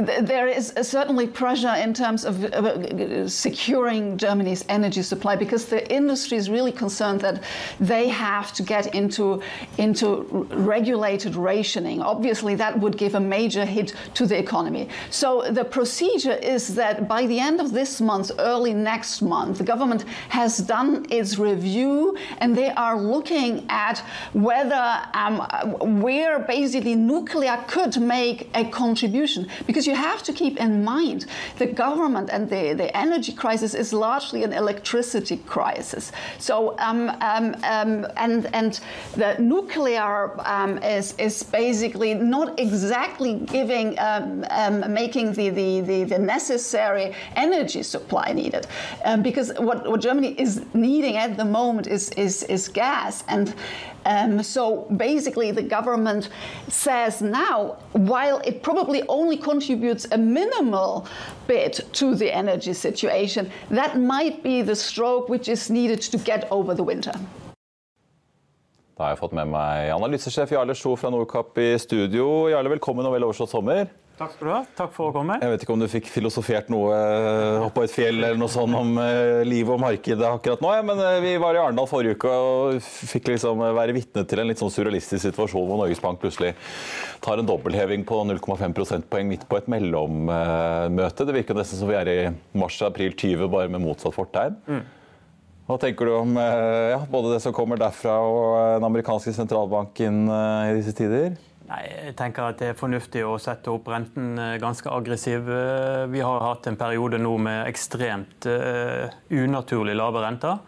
There 0.00 0.48
is 0.48 0.72
uh, 0.76 0.82
certainly 0.82 1.26
pressure 1.26 1.74
in 1.74 1.94
terms 1.94 2.24
of 2.24 2.44
uh, 2.44 2.48
uh, 2.48 3.28
securing 3.28 4.18
Germany's 4.18 4.64
energy 4.68 5.02
supply 5.02 5.36
because 5.36 5.66
the 5.66 5.88
industry 5.92 6.36
is 6.36 6.50
really 6.50 6.72
concerned 6.72 7.20
that 7.20 7.42
they 7.78 8.08
have 8.08 8.52
to 8.54 8.62
get 8.62 8.92
into, 8.94 9.40
into 9.78 10.48
regulated 10.50 11.36
rationing. 11.36 12.02
Obviously, 12.02 12.56
that 12.56 12.78
would 12.80 12.96
give 12.96 13.14
a 13.14 13.20
major 13.20 13.64
hit 13.64 13.94
to 14.14 14.26
the 14.26 14.36
economy. 14.36 14.88
So 15.10 15.44
the 15.50 15.64
procedure 15.64 16.34
is 16.34 16.74
that 16.74 17.06
by 17.06 17.26
the 17.26 17.38
end 17.38 17.60
of 17.60 17.72
this 17.72 18.00
month, 18.00 18.32
early 18.38 18.74
next 18.74 19.22
month, 19.22 19.58
the 19.58 19.64
government 19.64 20.04
has 20.30 20.58
done 20.58 21.06
its 21.08 21.38
review 21.38 22.16
and 22.38 22.56
they 22.56 22.70
are 22.70 23.00
looking 23.00 23.64
at 23.68 23.98
whether 24.32 25.02
um, 25.14 26.00
where 26.02 26.40
basically 26.40 26.96
nuclear 26.96 27.62
could 27.68 28.00
make 28.00 28.50
a 28.54 28.64
contribution 28.64 29.48
because 29.66 29.83
because 29.84 29.98
you 29.98 30.10
have 30.10 30.22
to 30.22 30.32
keep 30.32 30.58
in 30.58 30.84
mind 30.84 31.26
the 31.58 31.66
government 31.66 32.30
and 32.32 32.48
the, 32.48 32.74
the 32.74 32.96
energy 32.96 33.32
crisis 33.32 33.74
is 33.74 33.92
largely 33.92 34.44
an 34.44 34.52
electricity 34.52 35.36
crisis. 35.46 36.12
So, 36.38 36.76
um, 36.78 37.10
um, 37.20 37.54
um, 37.64 38.06
and, 38.16 38.46
and 38.54 38.80
the 39.16 39.36
nuclear 39.38 40.30
um, 40.46 40.78
is, 40.78 41.14
is 41.18 41.42
basically 41.42 42.14
not 42.14 42.58
exactly 42.58 43.34
giving, 43.34 43.98
um, 43.98 44.44
making 44.92 45.32
the, 45.32 45.50
the, 45.50 45.80
the, 45.80 46.04
the, 46.04 46.18
necessary 46.18 47.14
energy 47.36 47.82
supply 47.82 48.32
needed. 48.32 48.66
because 49.22 49.52
what, 49.58 49.88
what 49.88 50.00
Germany 50.00 50.34
is 50.38 50.64
needing 50.74 51.16
at 51.16 51.36
the 51.36 51.44
moment 51.44 51.86
is, 51.86 52.10
is, 52.10 52.42
is 52.44 52.68
gas. 52.68 53.24
And 53.28 53.54
um, 54.04 54.42
so 54.42 54.86
basically, 54.96 55.50
the 55.50 55.62
government 55.62 56.28
says 56.68 57.22
now, 57.22 57.76
while 57.92 58.40
it 58.44 58.62
probably 58.62 59.02
only 59.08 59.36
contributes 59.36 60.06
a 60.12 60.18
minimal 60.18 61.06
bit 61.46 61.80
to 61.92 62.14
the 62.14 62.30
energy 62.34 62.72
situation, 62.72 63.50
that 63.70 63.98
might 63.98 64.42
be 64.42 64.62
the 64.62 64.76
stroke 64.76 65.28
which 65.28 65.48
is 65.48 65.70
needed 65.70 66.00
to 66.02 66.18
get 66.18 66.48
over 66.50 66.74
the 66.74 66.82
winter. 66.84 67.12
Da 68.94 69.02
har 69.02 69.10
jeg 69.10 69.18
fått 69.24 69.32
med 69.34 69.48
meg 69.50 69.88
analysesjef 69.90 70.52
Jarle 70.54 70.74
Sjo 70.78 70.92
fra 70.94 71.10
Nordkapp 71.10 71.58
i 71.58 71.72
studio. 71.82 72.46
Jarle, 72.52 72.70
velkommen 72.76 73.08
og 73.08 73.16
vel 73.16 73.26
overstått 73.26 73.50
sommer. 73.50 73.88
Takk 74.14 74.30
skal 74.36 74.46
du 74.46 74.50
ha. 74.52 74.60
Takk 74.78 74.92
for 74.94 75.10
å 75.10 75.14
komme. 75.14 75.36
Jeg 75.42 75.50
vet 75.50 75.62
ikke 75.64 75.74
om 75.74 75.80
du 75.82 75.88
fikk 75.90 76.06
filosofert 76.06 76.68
noe 76.70 76.94
eh, 76.94 77.64
oppå 77.64 77.82
et 77.82 77.90
fjell 77.90 78.20
eller 78.20 78.38
noe 78.38 78.52
sånt 78.52 78.76
om 78.78 78.92
uh, 79.00 79.42
livet 79.42 79.74
og 79.74 79.80
markedet 79.82 80.28
akkurat 80.28 80.60
nå, 80.62 80.70
ja. 80.70 80.84
men 80.86 81.00
uh, 81.02 81.18
vi 81.24 81.32
var 81.42 81.56
i 81.56 81.58
Arendal 81.58 81.88
forrige 81.90 82.14
uke 82.14 82.30
og 82.30 82.76
fikk 82.84 83.32
liksom 83.32 83.64
være 83.74 83.96
vitne 83.96 84.22
til 84.30 84.38
en 84.38 84.46
litt 84.46 84.62
sånn 84.62 84.70
surrealistisk 84.70 85.18
situasjon 85.24 85.66
hvor 85.66 85.80
Norges 85.80 86.02
Bank 86.04 86.22
plutselig 86.22 86.52
tar 87.24 87.42
en 87.42 87.48
dobbeltheving 87.48 88.04
på 88.06 88.20
0,5 88.28 88.76
prosentpoeng 88.76 89.32
midt 89.32 89.48
på 89.50 89.58
et 89.58 89.70
mellommøte. 89.74 91.26
Det 91.26 91.34
virker 91.34 91.58
nesten 91.58 91.80
som 91.80 91.90
vi 91.90 91.98
er 91.98 92.10
i 92.12 92.18
mars-april 92.54 93.16
20, 93.18 93.48
bare 93.50 93.72
med 93.72 93.82
motsatt 93.82 94.14
fortegn. 94.14 94.60
Mm. 94.70 94.84
Hva 95.64 95.80
tenker 95.80 96.06
du 96.06 96.12
om 96.18 96.36
ja, 96.36 97.00
både 97.08 97.32
det 97.32 97.40
som 97.40 97.54
kommer 97.56 97.80
derfra 97.80 98.18
og 98.28 98.46
den 98.76 98.84
amerikanske 98.84 99.32
sentralbanken 99.32 100.26
i 100.28 100.74
disse 100.76 100.92
tider? 100.94 101.32
Nei, 101.64 101.80
jeg 101.88 102.12
tenker 102.18 102.50
at 102.50 102.60
Det 102.60 102.70
er 102.72 102.76
fornuftig 102.76 103.22
å 103.24 103.38
sette 103.40 103.72
opp 103.72 103.88
renten 103.88 104.36
eh, 104.36 104.58
ganske 104.60 104.90
aggressiv. 104.92 105.48
Eh, 105.48 106.04
vi 106.12 106.20
har 106.20 106.44
hatt 106.44 106.68
en 106.68 106.76
periode 106.76 107.20
nå 107.20 107.32
med 107.40 107.64
ekstremt 107.70 108.48
uh, 108.50 109.08
unaturlig 109.32 109.94
lave 109.96 110.20
renter. 110.24 110.60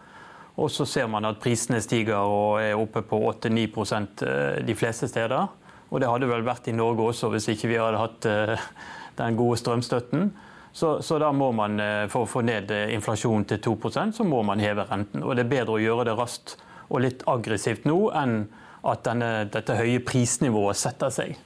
Og 0.57 0.71
så 0.73 0.87
ser 0.89 1.05
man 1.11 1.27
at 1.29 1.37
prisene 1.37 1.77
stiger 1.85 2.17
og 2.25 2.57
er 2.63 2.73
oppe 2.73 3.03
på 3.05 3.19
8-9% 3.29 4.23
de 4.65 4.75
fleste 4.75 5.05
steder. 5.11 5.51
Og 5.91 6.01
det 6.01 6.09
hadde 6.09 6.29
vel 6.31 6.45
vært 6.47 6.71
i 6.71 6.73
Norge 6.73 7.11
også 7.11 7.29
hvis 7.29 7.45
ikke 7.53 7.69
vi 7.69 7.77
hadde 7.77 8.01
hatt 8.01 8.25
den 9.19 9.37
gode 9.37 9.59
strømstøtten. 9.61 10.31
Så, 10.73 10.95
så, 11.05 11.19
da 11.21 11.29
må 11.29 11.51
man, 11.53 11.77
for 12.09 12.25
å 12.25 12.29
få 12.31 12.41
ned 12.41 12.73
inflasjonen 12.73 13.45
til 13.51 13.61
2% 13.69 14.17
så 14.17 14.25
må 14.25 14.41
man 14.49 14.57
heve 14.65 14.87
renten. 14.89 15.21
Og 15.21 15.37
det 15.37 15.45
er 15.45 15.53
bedre 15.53 15.77
å 15.77 15.83
gjøre 15.83 16.09
det 16.09 16.17
raskt 16.17 16.57
og 16.89 17.05
litt 17.05 17.21
aggressivt 17.29 17.85
nå 17.85 17.99
enn 18.17 18.39
at 18.85 19.03
denne, 19.05 19.31
dette 19.53 19.75
høye 19.77 19.99
prisnivået 20.05 20.77
setter 20.79 21.13
seg. 21.13 21.37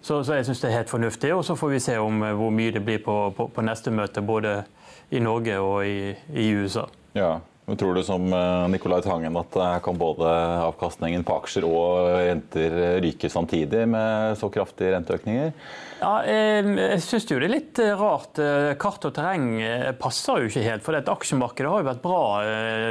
Så, 0.00 0.22
så 0.22 0.38
jeg 0.38 0.46
syns 0.46 0.60
det 0.62 0.70
er 0.70 0.76
helt 0.78 0.90
fornuftig. 0.90 1.34
Og 1.34 1.44
så 1.44 1.56
får 1.58 1.74
vi 1.74 1.82
se 1.82 1.98
om 1.98 2.22
eh, 2.22 2.34
hvor 2.38 2.54
mye 2.54 2.74
det 2.74 2.84
blir 2.86 3.02
på, 3.04 3.16
på, 3.36 3.48
på 3.54 3.64
neste 3.66 3.90
møte, 3.90 4.22
både 4.22 4.62
i 5.10 5.22
Norge 5.24 5.58
og 5.60 5.86
i, 5.86 6.12
i 6.34 6.50
USA. 6.54 6.86
Ja, 7.16 7.38
men 7.68 7.78
Tror 7.78 7.94
du 7.94 8.02
som 8.06 8.26
eh, 8.32 8.68
Nicolai 8.72 9.02
Tangen 9.04 9.36
at 9.38 9.58
kan 9.84 10.00
både 10.00 10.30
avkastningen 10.64 11.26
på 11.28 11.36
aksjer 11.42 11.66
og 11.68 12.08
renter 12.16 12.78
ryke 13.04 13.30
samtidig 13.30 13.84
med 13.92 14.38
så 14.40 14.50
kraftige 14.52 14.96
renteøkninger? 14.96 15.52
Ja, 15.98 16.14
jeg 16.24 17.02
syns 17.02 17.26
det 17.28 17.38
er 17.38 17.50
litt 17.52 17.82
eh, 17.82 17.94
rart. 17.98 18.40
Kart 18.80 19.04
og 19.04 19.14
terreng 19.14 19.52
passer 20.00 20.42
jo 20.42 20.50
ikke 20.50 20.64
helt. 20.64 20.86
For 20.86 20.96
det 20.96 21.12
aksjemarkedet 21.12 21.70
har 21.70 21.84
jo 21.84 21.90
vært 21.92 22.02
bra. 22.04 22.22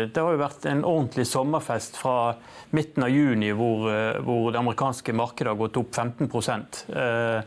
Det 0.08 0.24
har 0.24 0.38
jo 0.38 0.46
vært 0.46 0.70
en 0.70 0.86
ordentlig 0.86 1.28
sommerfest 1.28 2.00
fra 2.00 2.20
midten 2.70 3.04
av 3.04 3.10
juni 3.10 3.52
hvor, 3.56 3.88
eh, 3.92 4.20
hvor 4.24 4.52
det 4.52 4.60
amerikanske 4.60 5.14
markedet 5.14 5.54
har 5.54 5.60
gått 5.60 5.78
opp 5.78 5.96
15 5.96 6.30
eh, 6.96 7.42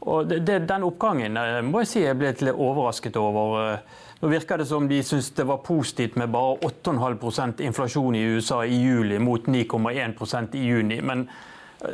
og 0.00 0.28
det, 0.28 0.58
Den 0.66 0.86
oppgangen 0.86 1.36
eh, 1.36 1.60
må 1.62 1.84
jeg 1.84 1.92
si 1.92 2.04
jeg 2.04 2.18
ble 2.18 2.32
litt 2.34 2.54
overrasket 2.54 3.16
over. 3.20 3.78
Nå 4.20 4.28
virker 4.28 4.60
det 4.60 4.66
som 4.68 4.88
de 4.88 4.98
syns 5.02 5.30
det 5.32 5.46
var 5.48 5.62
positivt 5.64 6.18
med 6.20 6.28
bare 6.28 6.58
8,5% 6.68 7.62
inflasjon 7.64 8.18
i 8.18 8.26
USA 8.36 8.64
i 8.64 8.76
juli 8.76 9.18
mot 9.18 9.46
9,1% 9.46 10.56
i 10.60 10.64
juni. 10.66 11.00
Men 11.00 11.24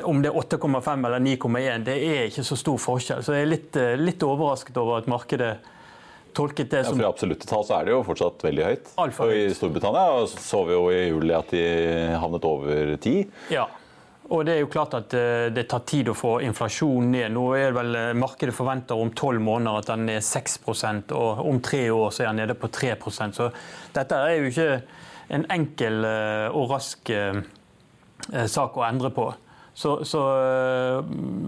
om 0.02 0.23
det 0.23 0.33
er 0.33 0.40
8,5 0.59 1.06
eller 1.06 1.23
9,1, 1.23 1.87
det 1.87 1.97
er 2.02 2.26
ikke 2.26 2.45
så 2.49 2.59
stor 2.59 2.83
forskjell. 2.83 3.23
Så 3.23 3.37
jeg 3.37 3.47
er 3.47 3.52
litt, 3.52 3.78
litt 4.02 4.26
overrasket 4.26 4.83
over 4.83 4.99
at 4.99 5.11
markedet 5.11 5.54
tolket 6.37 6.71
det 6.75 6.83
som 6.85 6.99
ja, 6.99 6.99
For 6.99 7.06
i 7.06 7.09
absolutte 7.12 7.49
tall 7.49 7.64
så 7.64 7.78
er 7.78 7.87
det 7.87 7.95
jo 7.95 8.02
fortsatt 8.11 8.42
veldig 8.45 8.66
høyt. 8.66 8.90
Og 8.99 9.33
I 9.33 9.47
Storbritannia 9.54 10.26
så 10.35 10.64
vi 10.66 10.75
jo 10.76 10.85
i 10.92 11.02
juli 11.06 11.35
at 11.37 11.54
de 11.54 11.64
havnet 12.18 12.49
over 12.49 12.97
10. 12.97 13.23
Ja. 13.54 13.68
Og 14.26 14.42
det 14.47 14.56
er 14.56 14.62
jo 14.64 14.71
klart 14.71 14.95
at 14.99 15.14
eh, 15.14 15.49
det 15.54 15.68
tar 15.71 15.85
tid 15.87 16.09
å 16.11 16.16
få 16.16 16.40
inflasjonen 16.42 17.12
ned. 17.14 17.35
Nå 17.37 17.45
er 17.54 17.71
det 17.71 17.76
vel 17.78 17.99
eh, 17.99 18.14
Markedet 18.18 18.54
forventer 18.56 18.99
om 18.99 19.12
tolv 19.14 19.42
måneder 19.42 19.83
at 19.85 19.90
den 19.92 20.09
er 20.16 20.25
6% 20.25 21.14
og 21.14 21.42
om 21.47 21.61
tre 21.62 21.85
år 21.95 22.11
så 22.11 22.25
er 22.25 22.33
den 22.33 22.40
nede 22.42 22.56
på 22.59 22.71
3% 22.75 23.38
Så 23.38 23.50
dette 23.95 24.18
er 24.18 24.40
jo 24.40 24.50
ikke 24.50 24.71
en 25.37 25.47
enkel 25.54 26.09
eh, 26.09 26.49
og 26.50 26.75
rask 26.75 27.12
sak 28.50 28.78
å 28.80 28.83
endre 28.83 29.12
på. 29.14 29.28
Så, 29.76 29.90
så 30.09 30.21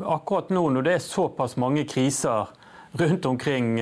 akkurat 0.07 0.53
nå 0.53 0.61
når 0.71 0.85
det 0.85 0.93
er 0.95 1.03
såpass 1.03 1.57
mange 1.59 1.83
kriser 1.89 2.53
rundt 3.01 3.27
omkring, 3.27 3.73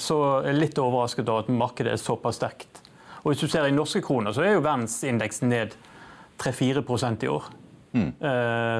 så 0.00 0.16
er 0.40 0.48
jeg 0.48 0.58
litt 0.58 0.80
overrasket 0.80 1.28
over 1.28 1.44
at 1.44 1.52
markedet 1.54 1.92
er 1.92 2.00
såpass 2.00 2.40
sterkt. 2.40 2.80
Og 3.20 3.30
hvis 3.30 3.44
du 3.44 3.52
ser 3.52 3.68
i 3.68 3.76
norske 3.76 4.02
kroner, 4.02 4.34
så 4.34 4.42
er 4.42 4.56
jo 4.56 4.64
verdensindeksen 4.64 5.52
ned 5.52 5.76
3-4% 6.40 7.28
i 7.28 7.30
år. 7.30 7.50
Mm. 7.92 8.10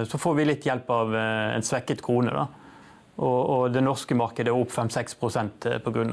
Så 0.06 0.18
får 0.22 0.34
vi 0.38 0.44
litt 0.46 0.66
hjelp 0.68 0.90
av 0.94 1.14
en 1.18 1.64
svekket 1.66 2.02
krone. 2.04 2.30
da. 2.30 2.44
Og, 3.20 3.68
det 3.74 3.82
norske 3.84 4.16
markedet 4.16 4.52
er 4.52 4.56
opp 4.56 4.70
5-6 4.72 5.16
pga. 5.84 6.04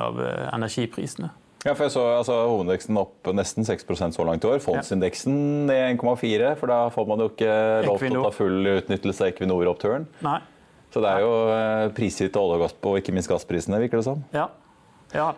energiprisene. 0.55 1.29
Ja, 1.65 1.73
for 1.73 1.87
jeg 1.87 1.93
så 1.95 2.03
altså, 2.19 2.35
Hovedindeksen 2.47 2.99
opp 3.01 3.27
nesten 3.35 3.65
6% 3.67 4.15
så 4.15 4.25
langt 4.27 4.45
i 4.45 4.49
år. 4.49 4.61
Fondsindeksen 4.63 5.65
ned 5.67 5.97
1,4, 5.97 6.53
for 6.59 6.71
da 6.71 6.77
får 6.93 7.07
man 7.09 7.23
jo 7.23 7.31
ikke 7.31 7.55
lov 7.87 8.03
til 8.03 8.19
å 8.19 8.27
ta 8.27 8.31
full 8.35 8.69
utnyttelse 8.75 9.25
av 9.25 9.33
Equinor-oppturen. 9.33 10.07
Så 10.93 11.03
det 11.03 11.11
er 11.11 11.25
jo 11.25 11.33
eh, 11.51 11.89
prisgitt 11.97 12.37
olje 12.39 12.59
og 12.59 12.63
gass 12.63 12.77
på, 12.77 12.93
ikke 12.99 13.15
minst 13.15 13.31
gassprisene, 13.31 13.81
virker 13.83 13.99
det 13.99 14.07
som. 14.07 14.21
Ja. 14.35 14.47
ja. 15.11 15.31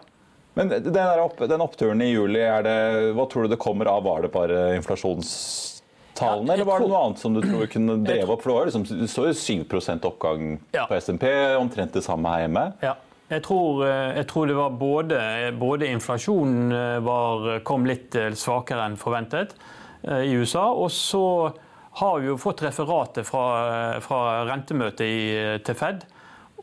Men 0.60 0.70
den, 0.76 1.00
opp, 1.24 1.40
den, 1.40 1.64
oppturen 1.64 2.04
i 2.06 2.12
juli, 2.12 2.44
det, 2.68 2.78
hva 3.18 3.26
tror 3.32 3.48
du 3.48 3.56
det 3.56 3.62
kommer 3.62 3.90
av? 3.90 4.04
Var 4.06 4.28
det 4.28 4.34
bare 4.36 4.62
inflasjonstallene, 4.78 5.79
ja, 6.22 6.54
eller 6.54 6.68
var 6.68 6.82
det 6.82 6.90
noe 6.92 7.04
annet 7.08 7.22
som 7.22 7.36
du 7.36 7.42
tror 7.44 7.70
kunne 7.72 8.00
dreve 8.08 8.34
opp? 8.36 8.44
For 8.44 8.52
det 8.52 8.58
var 8.58 8.72
liksom, 8.72 8.88
du 8.90 9.08
så 9.08 9.30
jo 9.30 9.36
7 9.38 10.02
oppgang 10.10 10.58
på 10.74 11.00
SMP, 11.00 11.30
omtrent 11.60 11.96
det 11.96 12.04
samme 12.06 12.34
her 12.34 12.48
hjemme. 12.48 12.66
Ja. 12.84 12.96
Jeg 13.30 13.44
tror, 13.46 13.84
eh, 13.86 14.16
jeg 14.18 14.26
tror, 14.28 14.48
det 14.50 14.58
var 14.58 14.70
både, 14.74 15.18
både 15.54 15.90
inflasjonen 15.94 16.72
eh, 16.74 17.00
var, 17.06 17.60
kom 17.62 17.86
litt 17.86 18.16
eh, 18.18 18.34
svakere 18.34 18.88
enn 18.90 18.98
forventet 18.98 19.54
i 20.02 20.32
USA. 20.34 20.72
Og 20.72 20.90
så 20.96 21.52
har 22.00 22.22
vi 22.22 22.30
jo 22.30 22.40
fått 22.40 22.64
referatet 22.64 23.28
fra, 23.28 24.00
fra 24.02 24.20
rentemøtet 24.48 25.04
i, 25.04 25.20
til 25.66 25.76
Fed. 25.76 26.06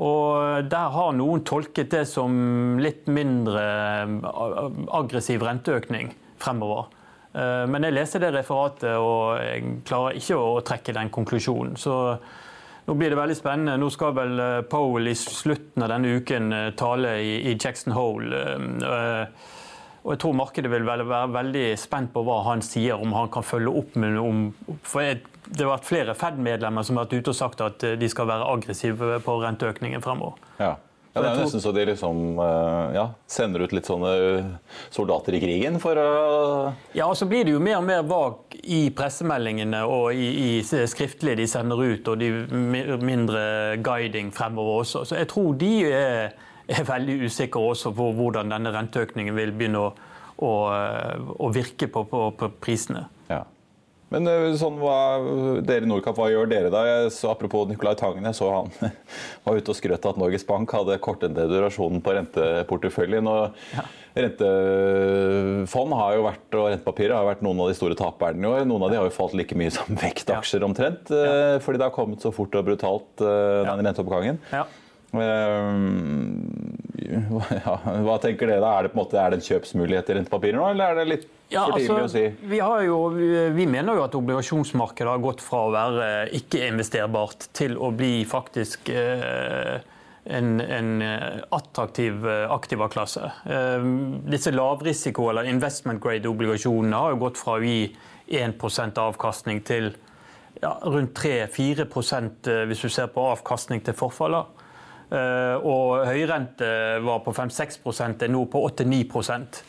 Og 0.00 0.64
der 0.72 0.94
har 0.94 1.12
noen 1.16 1.44
tolket 1.46 1.92
det 1.92 2.06
som 2.08 2.32
litt 2.80 3.06
mindre 3.12 3.62
aggressiv 4.96 5.44
renteøkning 5.44 6.14
fremover. 6.40 6.88
Men 7.36 7.84
jeg 7.84 7.92
leser 7.92 8.22
det 8.22 8.30
referatet, 8.32 8.94
og 8.96 9.36
jeg 9.42 9.80
klarer 9.84 10.16
ikke 10.16 10.36
å 10.40 10.60
trekke 10.64 10.94
den 10.96 11.10
konklusjonen. 11.12 11.74
Så 11.76 11.96
nå 12.86 12.94
blir 12.94 13.10
det 13.10 13.18
veldig 13.18 13.36
spennende. 13.36 13.76
Nå 13.82 13.90
skal 13.90 14.14
vel 14.14 14.40
eh, 14.40 14.62
Powell 14.70 15.10
i 15.10 15.16
slutten 15.18 15.82
av 15.82 15.90
denne 15.90 16.16
uken 16.20 16.52
eh, 16.54 16.72
tale 16.78 17.16
i 17.18 17.54
Jackson 17.58 17.96
Hole. 17.96 18.42
Eh, 18.86 19.54
og 20.06 20.12
jeg 20.14 20.20
tror 20.22 20.36
markedet 20.38 20.70
vil 20.70 20.86
være 20.86 21.24
veldig 21.34 21.64
spent 21.82 22.12
på 22.14 22.22
hva 22.22 22.44
han 22.46 22.62
sier, 22.62 22.94
om 22.94 23.10
han 23.16 23.30
kan 23.34 23.42
følge 23.42 23.72
opp 23.80 23.96
med 23.98 24.20
om, 24.22 24.44
For 24.86 25.02
det 25.02 25.64
har 25.64 25.72
vært 25.72 25.88
flere 25.88 26.14
Fed-medlemmer 26.14 26.86
som 26.86 27.00
har 27.00 27.08
vært 27.08 27.24
ute 27.24 27.32
og 27.32 27.38
sagt 27.40 27.64
at 27.64 27.82
de 27.98 28.10
skal 28.10 28.28
være 28.30 28.46
aggressive 28.52 29.18
på 29.26 29.34
renteøkningen 29.42 30.04
fremover. 30.04 30.38
Ja. 30.62 30.76
Ja, 31.16 31.22
det 31.22 31.28
er 31.30 31.38
jo 31.38 31.44
nesten 31.46 31.62
så 31.64 31.70
de 31.72 31.84
liksom 31.88 32.18
eh, 32.44 32.96
ja, 32.98 33.04
sender 33.30 33.62
ut 33.64 33.72
litt 33.72 33.88
sånne 33.88 34.10
soldater 34.92 35.36
i 35.38 35.40
krigen 35.40 35.78
for 35.80 35.96
å 35.96 36.08
Ja, 36.92 37.06
og 37.06 37.16
så 37.16 37.24
blir 37.30 37.46
det 37.48 37.54
jo 37.54 37.62
mer 37.62 37.78
og 37.78 37.86
mer 37.88 38.02
vag 38.04 38.58
i 38.60 38.82
pressemeldingene 38.92 39.80
og 39.88 40.12
i, 40.12 40.26
i 40.44 40.50
skriftlige 40.66 41.40
de 41.40 41.48
sender 41.48 41.80
ut, 41.80 42.10
og 42.12 42.20
de 42.20 42.28
mindre 43.00 43.46
guiding 43.80 44.28
fremover 44.36 44.82
også. 44.82 45.06
Så 45.08 45.16
jeg 45.16 45.30
tror 45.32 45.56
de 45.56 45.72
er, 45.88 46.36
er 46.68 46.88
veldig 46.92 47.18
usikre 47.24 47.64
også 47.72 47.94
på 47.96 48.10
hvordan 48.18 48.52
denne 48.52 48.74
renteøkningen 48.76 49.36
vil 49.40 49.56
begynne 49.56 49.86
å, 49.86 49.90
å, 50.44 50.54
å 51.40 51.52
virke 51.56 51.88
på, 51.88 52.04
på, 52.12 52.26
på 52.36 52.52
prisene. 52.60 53.06
Ja. 53.32 53.46
Men 54.14 54.30
eh, 54.30 54.52
sånn, 54.58 54.78
hva, 54.78 54.96
dere 55.66 55.88
Nordkapp, 55.88 56.18
hva 56.20 56.30
gjør 56.30 56.50
dere 56.50 56.70
da? 56.70 56.84
Jeg 56.86 57.12
så, 57.16 57.32
apropos 57.32 57.66
Nicolai 57.66 57.96
Tangen, 57.98 58.26
jeg 58.28 58.38
så 58.38 58.50
han 58.52 58.70
var 59.46 59.58
ute 59.58 59.72
og 59.72 59.78
skrøt 59.78 60.06
av 60.06 60.14
at 60.14 60.20
Norges 60.22 60.46
Bank 60.46 60.74
hadde 60.76 60.98
kortere 61.02 61.48
durasjonen 61.50 62.02
på 62.04 62.14
renteporteføljen. 62.18 63.30
og 63.30 63.74
ja. 63.74 63.86
Rentefond 64.16 65.92
har 65.98 66.14
jo 66.16 66.22
vært, 66.24 66.46
og 66.56 66.70
rentepapirer 66.70 67.18
har 67.18 67.26
vært 67.28 67.42
noen 67.44 67.60
av 67.60 67.68
de 67.68 67.76
store 67.76 67.98
taperne 67.98 68.46
i 68.46 68.48
år. 68.48 68.64
Noen 68.68 68.86
av 68.86 68.94
de 68.94 69.00
har 69.00 69.10
jo 69.10 69.12
falt 69.12 69.36
like 69.36 69.58
mye 69.58 69.74
som 69.74 69.98
vektaksjer 70.06 70.64
omtrent, 70.64 71.12
ja. 71.12 71.36
Eh, 71.56 71.58
fordi 71.64 71.82
det 71.82 71.88
har 71.90 71.96
kommet 71.96 72.24
så 72.24 72.32
fort 72.34 72.54
og 72.56 72.70
brutalt, 72.70 73.10
eh, 73.20 73.66
den 73.66 73.84
renteoppgangen. 73.90 74.40
Ja. 74.54 74.64
Ja, 77.64 77.74
hva 78.06 78.18
tenker 78.22 78.50
dere? 78.50 78.66
Er 78.66 78.86
det, 78.86 78.92
på 78.92 78.98
en 78.98 79.02
måte, 79.02 79.18
er 79.20 79.32
det 79.32 79.40
en 79.40 79.46
kjøpsmulighet 79.46 80.12
i 80.12 80.16
rentepapirer 80.20 80.58
nå, 80.58 80.68
eller 80.72 80.92
er 80.92 81.00
det 81.00 81.06
litt 81.10 81.26
ja, 81.52 81.64
for 81.64 81.76
tidlig 81.78 81.90
altså, 81.94 82.06
å 82.06 82.14
si? 82.14 82.24
Vi, 82.52 82.60
jo, 82.88 83.00
vi, 83.56 83.66
mener 83.70 83.98
jo 83.98 84.06
at 84.06 84.16
obligasjonsmarkedet 84.18 85.12
har 85.12 85.22
gått 85.24 85.44
fra 85.44 85.66
å 85.66 85.74
være 85.74 86.08
ikke-investerbart 86.40 87.50
til 87.56 87.76
å 87.78 87.92
bli 87.94 88.14
faktisk 88.28 88.90
eh, 88.90 89.76
en, 90.26 90.56
en, 90.60 90.90
attraktiv 91.54 92.26
aktivaklasse. 92.26 93.30
Eh, 93.46 93.86
disse 94.32 94.50
lavrisiko- 94.54 95.30
eller 95.30 95.52
investment 95.52 96.02
grade-obligasjonene 96.02 97.04
har 97.04 97.14
jo 97.14 97.22
gått 97.28 97.38
fra 97.40 97.60
å 97.60 97.62
gi 97.62 97.94
1 98.26 98.98
avkastning 98.98 99.62
til 99.66 99.92
ja, 100.62 100.76
rundt 100.82 101.18
3-4 101.18 101.86
eh, 102.50 102.64
hvis 102.68 102.82
du 102.82 102.88
ser 102.88 103.10
på 103.12 103.24
avkastning 103.32 103.82
til 103.84 103.96
forfallet. 103.96 104.55
Eh, 105.06 105.56
og 105.62 106.02
høyrente 106.08 106.68
var 107.04 107.20
på 107.22 107.30
5-6% 107.34 108.24
er 108.26 108.30
nå 108.32 108.46
på 108.50 108.62
8-9% 108.66 109.60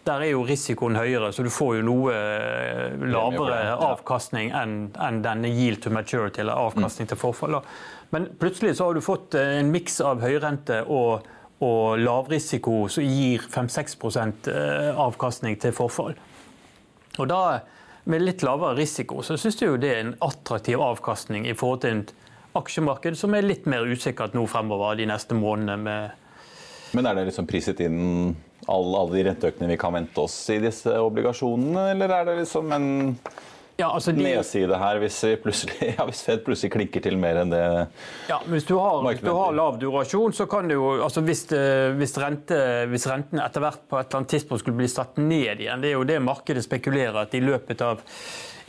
der 0.00 0.22
er 0.24 0.30
jo 0.32 0.46
risikoen 0.48 0.96
høyere, 0.96 1.28
så 1.30 1.44
du 1.44 1.50
får 1.52 1.74
jo 1.76 1.82
noe 1.84 2.14
eh, 2.16 2.94
lavere 3.12 3.74
avkastning 3.84 4.48
enn 4.56 5.18
denne 5.22 5.50
yield 5.52 5.82
to 5.84 5.92
maturity, 5.92 6.40
eller 6.40 6.56
avkastning 6.56 7.10
til 7.10 7.20
forfall. 7.20 7.58
Men 8.10 8.30
plutselig 8.40 8.78
så 8.78 8.88
har 8.88 8.96
du 8.96 9.04
fått 9.04 9.36
eh, 9.38 9.58
en 9.60 9.70
miks 9.70 10.00
av 10.02 10.24
høyrente 10.24 10.80
og, 10.88 11.28
og 11.62 12.00
lavrisiko 12.00 12.86
som 12.90 13.04
gir 13.04 13.44
5-6% 13.44 14.48
avkastning 15.04 15.60
til 15.60 15.76
forfall. 15.76 16.16
Og 17.20 17.28
da, 17.30 17.60
med 18.08 18.24
litt 18.24 18.42
lavere 18.42 18.80
risiko, 18.80 19.20
så 19.22 19.36
syns 19.38 19.60
jeg 19.60 19.68
jo 19.68 19.78
det 19.78 19.92
er 19.92 20.02
en 20.06 20.16
attraktiv 20.24 20.80
avkastning 20.80 21.44
i 21.46 21.54
forhold 21.54 21.84
til 21.84 21.98
en 21.98 22.04
aksjemarked 22.58 23.18
som 23.18 23.34
er 23.36 23.46
litt 23.46 23.68
mer 23.70 23.86
usikkert 23.86 24.34
nå 24.34 24.46
fremover 24.50 24.98
de 24.98 25.06
neste 25.10 25.36
månedene. 25.38 25.98
Men 26.96 27.06
er 27.06 27.18
det 27.18 27.28
liksom 27.28 27.46
priset 27.50 27.82
inn 27.84 28.00
alle, 28.66 28.94
alle 28.98 29.14
de 29.14 29.26
renteøkningene 29.28 29.74
vi 29.74 29.80
kan 29.80 29.94
vente 29.94 30.22
oss 30.22 30.36
i 30.52 30.58
disse 30.62 30.94
obligasjonene, 31.00 31.90
eller 31.94 32.14
er 32.14 32.26
det 32.28 32.40
liksom 32.42 32.74
en 32.74 32.88
ja, 33.80 33.88
altså 33.88 34.12
de... 34.14 34.24
nedside 34.24 34.78
her 34.80 35.00
hvis, 35.02 35.18
ja, 35.26 36.04
hvis, 36.06 36.22
Fed 36.26 36.44
plutselig 36.46 36.72
klikker 36.74 37.04
til 37.04 37.16
mer 37.20 37.40
enn 37.42 37.54
det 37.54 37.62
Ja, 38.28 38.40
Hvis 38.46 38.68
du 38.68 38.76
har, 38.78 39.00
hvis 39.06 39.24
du 39.24 39.32
har 39.32 39.56
lav 39.56 39.80
durasjon, 39.80 40.36
så 40.36 40.46
kan 40.50 40.68
det 40.70 40.76
jo 40.78 40.92
altså 41.00 41.24
hvis, 41.26 41.46
eh, 41.56 41.90
hvis, 41.98 42.14
rente, 42.20 42.60
hvis 42.92 43.08
renten 43.10 43.42
etter 43.42 43.64
hvert 43.64 43.82
på 43.88 43.98
et 43.98 44.06
eller 44.06 44.22
annet 44.22 44.36
tidspunkt 44.36 44.64
skulle 44.64 44.80
bli 44.82 44.90
satt 44.90 45.18
ned 45.20 45.64
igjen, 45.64 45.82
det 45.82 45.92
er 45.92 45.98
jo 45.98 46.06
det 46.08 46.20
markedet 46.22 46.64
spekulerer 46.66 47.24
at 47.24 47.34
i 47.36 47.42
løpet 47.44 47.84
av 47.86 48.04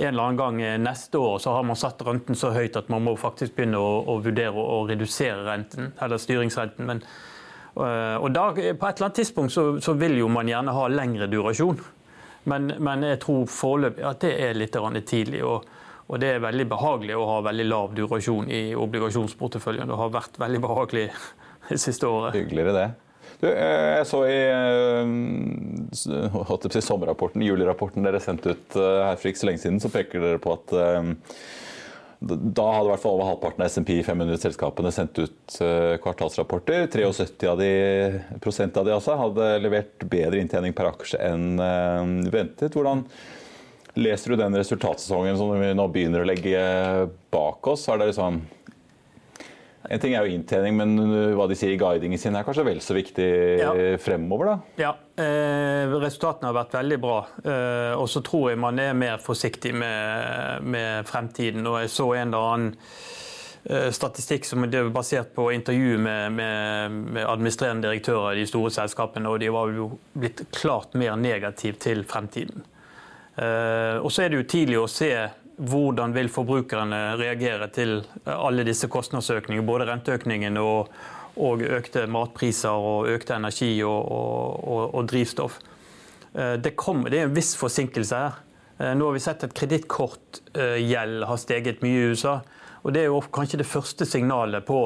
en 0.02 0.08
eller 0.08 0.24
annen 0.24 0.38
gang 0.40 0.62
eh, 0.62 0.78
neste 0.82 1.18
år 1.18 1.40
så 1.40 1.56
har 1.56 1.64
man 1.68 1.80
satt 1.80 2.02
renten 2.06 2.38
så 2.38 2.54
høyt 2.56 2.78
at 2.80 2.90
man 2.90 3.04
må 3.06 3.16
faktisk 3.20 3.56
begynne 3.58 3.82
å, 3.82 3.92
å 4.10 4.18
vurdere 4.24 4.56
å, 4.56 4.66
å, 4.80 4.84
redusere 4.90 5.44
renten, 5.46 5.92
eller 6.02 6.22
styringsrenten. 6.22 6.88
Men, 6.88 7.04
eh, 7.76 8.18
og 8.18 8.32
da, 8.34 8.50
på 8.56 8.62
et 8.62 8.72
eller 8.72 9.10
annet 9.10 9.20
tidspunkt 9.22 9.54
så, 9.54 9.66
så, 9.84 9.96
vil 10.00 10.18
jo 10.22 10.30
man 10.32 10.50
gjerne 10.50 10.76
ha 10.76 10.88
lengre 10.92 11.30
durasjon. 11.32 11.82
Men, 12.50 12.72
men 12.82 13.04
jeg 13.06 13.20
tror 13.22 13.46
foreløpig 13.52 14.06
at 14.08 14.24
det 14.24 14.34
er 14.42 14.58
litt 14.58 14.76
tidlig. 15.08 15.44
Og, 15.46 15.68
og, 16.08 16.20
det 16.22 16.34
er 16.36 16.44
veldig 16.44 16.68
behagelig 16.72 17.16
å 17.18 17.28
ha 17.30 17.38
veldig 17.46 17.68
lav 17.68 17.94
durasjon 17.98 18.50
i 18.50 18.76
obligasjonsporteføljen. 18.76 19.88
Det 19.92 20.02
har 20.02 20.10
vært 20.14 20.40
veldig 20.42 20.62
behagelig 20.66 21.08
det 21.70 21.80
siste 21.82 22.08
året. 22.10 22.36
Hyggeligere 22.38 22.74
det. 22.78 22.90
Du, 23.42 23.48
eh, 23.50 23.98
jeg 23.98 24.06
så 24.06 24.20
i 24.30 24.38
uh, 24.54 25.08
sommerrapporten, 26.86 27.42
julerapporten 27.42 28.06
dere 28.06 28.20
sendte 28.22 28.54
ut 28.54 28.78
uh, 28.78 29.08
her 29.08 29.18
for 29.18 29.32
ikke 29.32 29.42
så 29.42 29.48
lenge 29.50 29.64
siden, 29.64 29.80
så 29.82 29.90
peker 29.94 30.22
dere 30.22 30.42
på 30.42 30.54
at 30.54 30.74
da 32.22 32.66
hadde 32.76 32.86
i 32.86 32.92
hvert 32.92 33.02
fall 33.02 33.16
over 33.16 33.32
halvparten 33.32 33.64
av 33.66 33.72
SMP 33.74 33.96
500-selskapene 34.06 34.92
sendt 34.94 35.18
ut 35.24 35.56
kvartalsrapporter. 36.04 36.86
73 36.94 37.48
av 37.50 37.58
de, 37.58 37.72
av 38.38 38.86
de 38.86 38.94
altså, 38.94 39.16
hadde 39.18 39.48
levert 39.64 40.06
bedre 40.06 40.42
inntjening 40.44 40.76
per 40.78 40.92
aksje 40.92 41.18
enn 41.18 41.58
ventet. 42.30 42.78
Hvordan 42.78 43.08
leser 43.98 44.32
du 44.32 44.40
den 44.40 44.56
resultatsesongen 44.56 45.40
som 45.40 45.52
vi 45.58 45.74
nå 45.74 45.88
begynner 45.92 46.22
å 46.22 46.30
legge 46.30 46.62
bak 47.34 47.74
oss? 47.74 47.88
Er 47.90 47.98
det 47.98 48.12
liksom 48.12 48.44
en 49.90 50.02
ting 50.02 50.14
er 50.14 50.26
jo 50.26 50.36
inntjening, 50.36 50.76
men 50.78 50.92
uh, 51.02 51.32
hva 51.38 51.48
de 51.50 51.58
sier 51.58 51.74
i 51.74 51.80
guidingen 51.80 52.20
sin 52.22 52.36
er 52.38 52.46
kanskje 52.46 52.66
vel 52.68 52.82
så 52.84 52.96
viktig 52.98 53.30
ja. 53.62 53.72
fremover? 54.02 54.52
da? 54.52 54.58
Ja, 54.82 54.92
eh, 55.24 55.96
resultatene 56.02 56.52
har 56.52 56.58
vært 56.60 56.76
veldig 56.78 57.00
bra. 57.02 57.18
Eh, 57.42 57.94
og 57.98 58.06
så 58.12 58.22
tror 58.26 58.52
jeg 58.52 58.62
man 58.62 58.82
er 58.82 58.94
mer 58.98 59.18
forsiktig 59.24 59.74
med, 59.74 60.68
med 60.68 61.10
fremtiden. 61.10 61.66
Og 61.66 61.82
jeg 61.82 61.94
så 61.96 62.12
en 62.20 62.30
eller 62.30 62.52
annen 62.52 62.78
statistikk 63.94 64.48
som 64.50 64.64
er 64.66 64.88
basert 64.90 65.36
på 65.36 65.44
intervju 65.54 66.00
med, 66.02 66.32
med, 66.34 66.96
med, 67.14 67.22
administrerende 67.30 67.86
direktører 67.86 68.34
i 68.34 68.42
de 68.42 68.50
store 68.50 68.72
selskapene, 68.74 69.30
og 69.30 69.38
de 69.38 69.52
var 69.54 69.70
jo 69.78 69.86
blitt 70.18 70.42
klart 70.56 70.98
mer 70.98 71.14
negative 71.22 71.78
til 71.78 72.02
fremtiden. 72.10 72.66
Eh, 73.36 73.98
og 74.02 74.12
så 74.12 74.26
er 74.26 74.32
det 74.32 74.42
jo 74.42 74.50
tidlig 74.50 74.80
å 74.82 74.90
se 74.92 75.12
hvordan 75.62 76.14
vil 76.16 76.30
forbrukerne 76.34 77.00
reagere 77.20 77.68
til 77.74 78.00
alle 78.26 78.66
disse 78.66 78.90
kostnadsøkningene, 78.92 79.66
både 79.68 79.86
renteøkningen 79.92 80.58
og, 80.62 80.90
og 81.38 81.62
økte 81.62 82.08
matpriser 82.10 82.74
og 82.74 83.10
økte 83.12 83.38
energi 83.38 83.76
og, 83.86 84.10
og, 84.10 84.96
og 84.96 85.12
drivstoff. 85.12 85.60
Det, 86.34 86.74
kom, 86.80 87.04
det 87.12 87.20
er 87.20 87.28
en 87.28 87.36
viss 87.36 87.54
forsinkelse 87.60 88.24
her. 88.24 88.40
Nå 88.98 89.10
har 89.10 89.14
vi 89.14 89.22
sett 89.22 89.44
at 89.46 89.54
kredittkortgjeld 89.54 91.26
har 91.28 91.40
steget 91.40 91.84
mye 91.86 92.00
i 92.00 92.12
USA. 92.16 92.40
Og 92.82 92.94
Det 92.94 93.04
er 93.04 93.12
jo 93.12 93.22
kanskje 93.34 93.62
det 93.62 93.70
første 93.70 94.08
signalet 94.10 94.66
på 94.66 94.86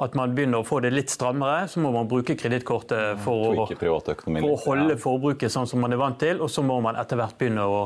at 0.00 0.14
man 0.16 0.32
begynner 0.34 0.62
å 0.62 0.66
få 0.66 0.80
det 0.80 0.92
litt 0.94 1.12
strammere, 1.12 1.66
så 1.68 1.80
må 1.84 1.90
man 1.92 2.08
bruke 2.08 2.36
kredittkortet 2.38 3.20
for, 3.20 3.66
for, 3.76 3.98
å 4.40 4.54
holde 4.64 4.96
forbruket 5.00 5.52
sånn 5.52 5.68
som 5.68 5.82
man 5.84 5.92
er 5.92 6.00
vant 6.00 6.16
til, 6.20 6.40
og 6.40 6.48
så 6.52 6.64
må 6.64 6.78
man 6.84 6.96
etter 7.00 7.20
hvert 7.20 7.36
begynne 7.40 7.66
å, 7.68 7.82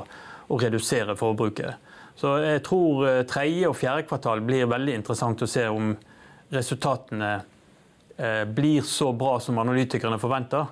å 0.47 0.59
redusere 0.63 1.17
forbruket. 1.19 1.94
Så 2.19 2.37
jeg 2.45 2.63
tror 2.67 3.07
eh, 3.09 3.23
tredje 3.29 3.71
og 3.71 3.79
fjerde 3.79 4.07
kvartal 4.09 4.43
blir 4.47 4.71
veldig 4.71 4.99
interessant 5.01 5.43
å 5.43 5.51
se 5.51 5.67
om 5.71 5.95
resultatene 6.55 7.33
eh, 8.17 8.45
blir 8.47 8.87
så 8.87 9.11
bra 9.13 9.39
som 9.43 9.59
analytikerne 9.59 10.21
forventer. 10.23 10.69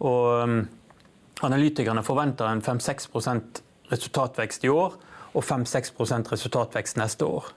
Og 0.00 0.44
um, 0.46 0.60
analytikerne 1.44 2.04
forventer 2.06 2.48
en 2.48 2.62
5-6% 2.64 3.62
resultatvekst 3.90 4.64
i 4.64 4.70
år 4.72 4.94
og 5.30 5.44
5-6% 5.44 6.30
resultatvekst 6.32 7.00
neste 7.00 7.26
år. 7.26 7.50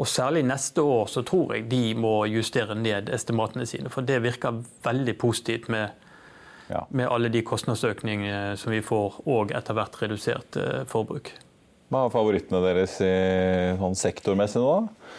Og 0.00 0.08
Særlig 0.08 0.42
neste 0.46 0.82
år 0.82 1.10
så 1.12 1.22
tror 1.26 1.54
jeg 1.54 1.68
de 1.70 1.92
må 1.94 2.24
justere 2.30 2.74
ned 2.78 3.10
estimatene 3.12 3.66
sine. 3.68 3.90
For 3.92 4.06
det 4.06 4.22
virker 4.24 4.62
veldig 4.84 5.14
positivt 5.20 5.68
med, 5.68 5.92
ja. 6.70 6.86
med 6.90 7.10
alle 7.12 7.28
de 7.28 7.42
kostnadsøkningene 7.44 8.56
som 8.56 8.72
vi 8.72 8.80
får, 8.82 9.20
og 9.28 9.52
etter 9.54 9.76
hvert 9.76 10.00
redusert 10.00 10.58
eh, 10.58 10.84
forbruk. 10.88 11.34
Hva 11.92 12.06
er 12.06 12.14
favorittene 12.14 12.62
deres 12.64 12.96
i, 13.04 13.12
sånn 13.80 13.98
sektormessig 13.98 14.62
nå? 14.62 14.72
da? 14.72 15.18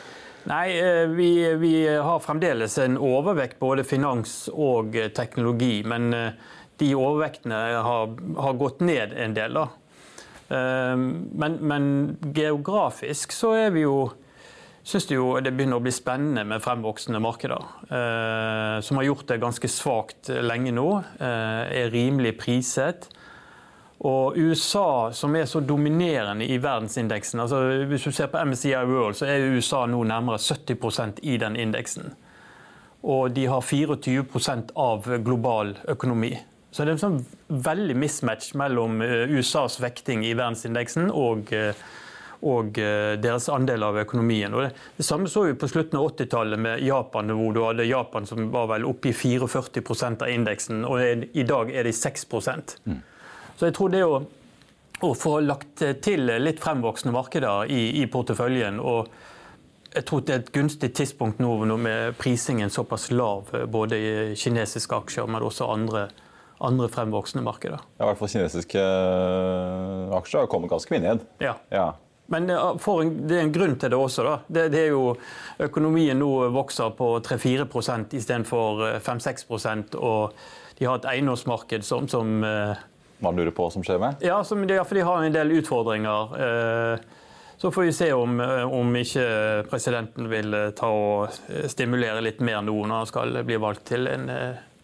Nei, 0.49 0.65
eh, 0.75 1.03
vi, 1.13 1.29
vi, 1.61 1.75
har 1.87 2.23
fremdeles 2.23 2.75
en 2.83 2.97
overvekt 2.99 3.61
både 3.61 3.85
finans 3.87 4.49
og 4.51 4.97
eh, 4.97 5.11
teknologi. 5.15 5.77
Men 5.87 6.09
de 6.81 6.89
overvektene 6.97 7.61
har, 7.85 8.17
har 8.41 8.59
gått 8.59 8.81
ned 8.83 9.13
en 9.13 9.37
del. 9.37 9.61
da. 9.61 9.69
Men, 10.53 11.55
men 11.63 11.85
geografisk 12.35 13.31
så 13.33 13.53
er 13.57 13.71
vi 13.73 13.85
jo 13.85 13.95
syns 14.83 15.07
det, 15.07 15.15
jo, 15.15 15.27
det 15.39 15.53
begynner 15.55 15.79
å 15.79 15.83
bli 15.83 15.93
spennende 15.95 16.43
med 16.47 16.63
fremvoksende 16.63 17.21
markeder. 17.23 17.67
Eh, 17.87 18.77
som 18.83 18.99
har 18.99 19.07
gjort 19.07 19.27
det 19.31 19.39
ganske 19.43 19.69
svakt 19.71 20.31
lenge 20.43 20.73
nå. 20.75 20.87
Eh, 21.17 21.61
er 21.83 21.93
rimelig 21.93 22.35
priset. 22.41 23.07
Og 24.03 24.37
USA, 24.37 25.11
som 25.15 25.35
er 25.39 25.45
så 25.47 25.61
dominerende 25.63 26.43
i 26.43 26.57
verdensindeksen 26.59 27.39
altså 27.39 27.61
Hvis 27.87 28.03
du 28.03 28.11
ser 28.11 28.27
på 28.27 28.41
MSCI 28.45 28.75
World, 28.89 29.15
så 29.15 29.29
er 29.31 29.47
USA 29.55 29.85
nå 29.87 30.01
nærmere 30.03 30.41
70% 30.41 31.23
i 31.23 31.37
den 31.39 31.55
indeksen. 31.55 32.11
Og 33.03 33.31
de 33.35 33.45
har 33.47 33.61
24% 33.63 34.75
av 34.75 35.07
global 35.23 35.77
økonomi. 35.87 36.35
Så 36.71 36.83
det 36.83 36.93
er 36.93 36.97
en 36.97 37.03
sånn 37.03 37.63
veldig 37.63 37.95
mismatch 38.01 38.53
mellom 38.57 39.01
eh, 39.05 39.29
USAs 39.29 39.77
vekting 39.83 40.23
i 40.25 40.33
verdensindeksen 40.33 41.11
og 41.11 41.51
eh, 41.53 41.75
og 42.43 42.77
eh, 42.81 43.13
deres 43.23 43.47
andel 43.47 43.85
av 43.87 43.97
økonomien. 44.01 44.51
Det, 44.51 44.73
det 44.97 45.05
samme 45.07 45.29
så 45.31 45.45
vi 45.47 45.55
på 45.55 45.69
slutten 45.71 45.99
av 45.99 46.09
80-tallet 46.11 46.59
med 46.59 46.83
Japan, 46.83 47.31
hvor 47.39 47.55
du 47.55 47.61
hadde 47.63 47.87
Japan 47.87 48.27
som 48.27 48.49
var 48.51 48.67
vel 48.73 48.87
oppe 48.89 49.13
i 49.13 49.15
44% 49.15 50.25
av 50.25 50.31
indeksen, 50.33 50.83
og 50.83 51.23
i 51.31 51.45
dag 51.47 51.71
er 51.71 51.87
de 51.87 51.93
6 51.95 52.27
mm. 52.83 52.99
Så 53.63 53.69
jeg 53.69 53.75
tror 53.77 53.91
det 53.93 53.99
å, 54.03 54.15
å, 55.07 55.09
få 55.15 55.37
lagt 55.39 55.79
til 56.03 56.27
litt 56.43 56.57
fremvoksende 56.59 57.13
markeder 57.15 57.69
i, 57.71 58.01
i 58.01 58.09
porteføljen 58.11 58.81
og 58.83 59.07
jeg 59.93 60.03
tror 60.09 60.25
det 60.27 60.33
er 60.33 60.41
et 60.41 60.51
gunstig 60.51 60.89
tidspunkt 60.97 61.39
nå 61.39 61.77
med 61.79 62.17
prisingen 62.19 62.73
såpass 62.73 63.07
lav, 63.13 63.53
både 63.71 63.95
i 63.95 64.11
kinesiske 64.35 64.97
aksjer, 64.97 65.31
men 65.31 65.45
også 65.47 65.69
andre, 65.71 66.01
andre 66.59 66.89
fremvoksende 66.91 67.45
markeder. 67.45 67.79
Ja, 68.01 68.03
I 68.03 68.09
hvert 68.09 68.19
fall 68.19 68.33
kinesiske 68.33 68.83
eh, 68.83 70.15
aksjer 70.19 70.43
har 70.43 70.51
kommet 70.51 70.73
ganske 70.73 70.91
mye 70.91 71.05
ned. 71.05 71.23
Ja. 71.45 71.55
ja. 71.71 71.85
Men 72.35 72.51
det 72.51 72.57
er 72.57 73.45
en 73.45 73.55
grunn 73.55 73.79
til 73.79 73.93
det 73.93 73.99
også. 73.99 74.27
da. 74.27 74.37
Det, 74.47 74.65
det 74.73 74.81
er 74.89 74.91
jo 74.91 75.13
Økonomien 75.69 76.19
nå 76.19 76.33
vokser 76.51 76.91
på 76.99 77.13
3-4% 77.23 78.17
istedenfor 78.19 78.97
5-6 79.07 79.47
eh, 79.47 79.85
og 80.01 80.35
de 80.81 80.89
har 80.89 80.99
et 80.99 81.13
eiendomsmarked 81.13 81.85
som, 81.87 82.11
som 82.11 82.41
eh, 82.43 82.81
Man 83.19 83.37
lurer 83.37 83.53
på 83.55 83.69
som 83.71 83.83
skjer 83.85 84.01
med? 84.01 84.23
Ja, 84.25 84.41
som, 84.43 84.63
ja, 84.69 84.83
for 84.87 84.99
de 84.99 85.05
har 85.07 85.23
en 85.23 85.35
del 85.35 85.53
utfordringer. 85.59 86.33
Eh, 86.47 86.99
så 87.57 87.71
får 87.71 87.87
vi 87.87 87.93
se 87.95 88.09
om, 88.17 88.39
om 88.67 88.95
ikke 88.99 89.23
presidenten 89.69 90.27
vil 90.27 90.55
ta 90.75 90.89
og 90.89 91.67
stimulere 91.71 92.23
litt 92.25 92.41
mer 92.43 92.59
nå 92.65 92.75
når 92.75 93.03
han 93.03 93.07
skal 93.07 93.37
bli 93.47 93.59
valgt 93.61 93.85
til 93.93 94.09
en 94.11 94.25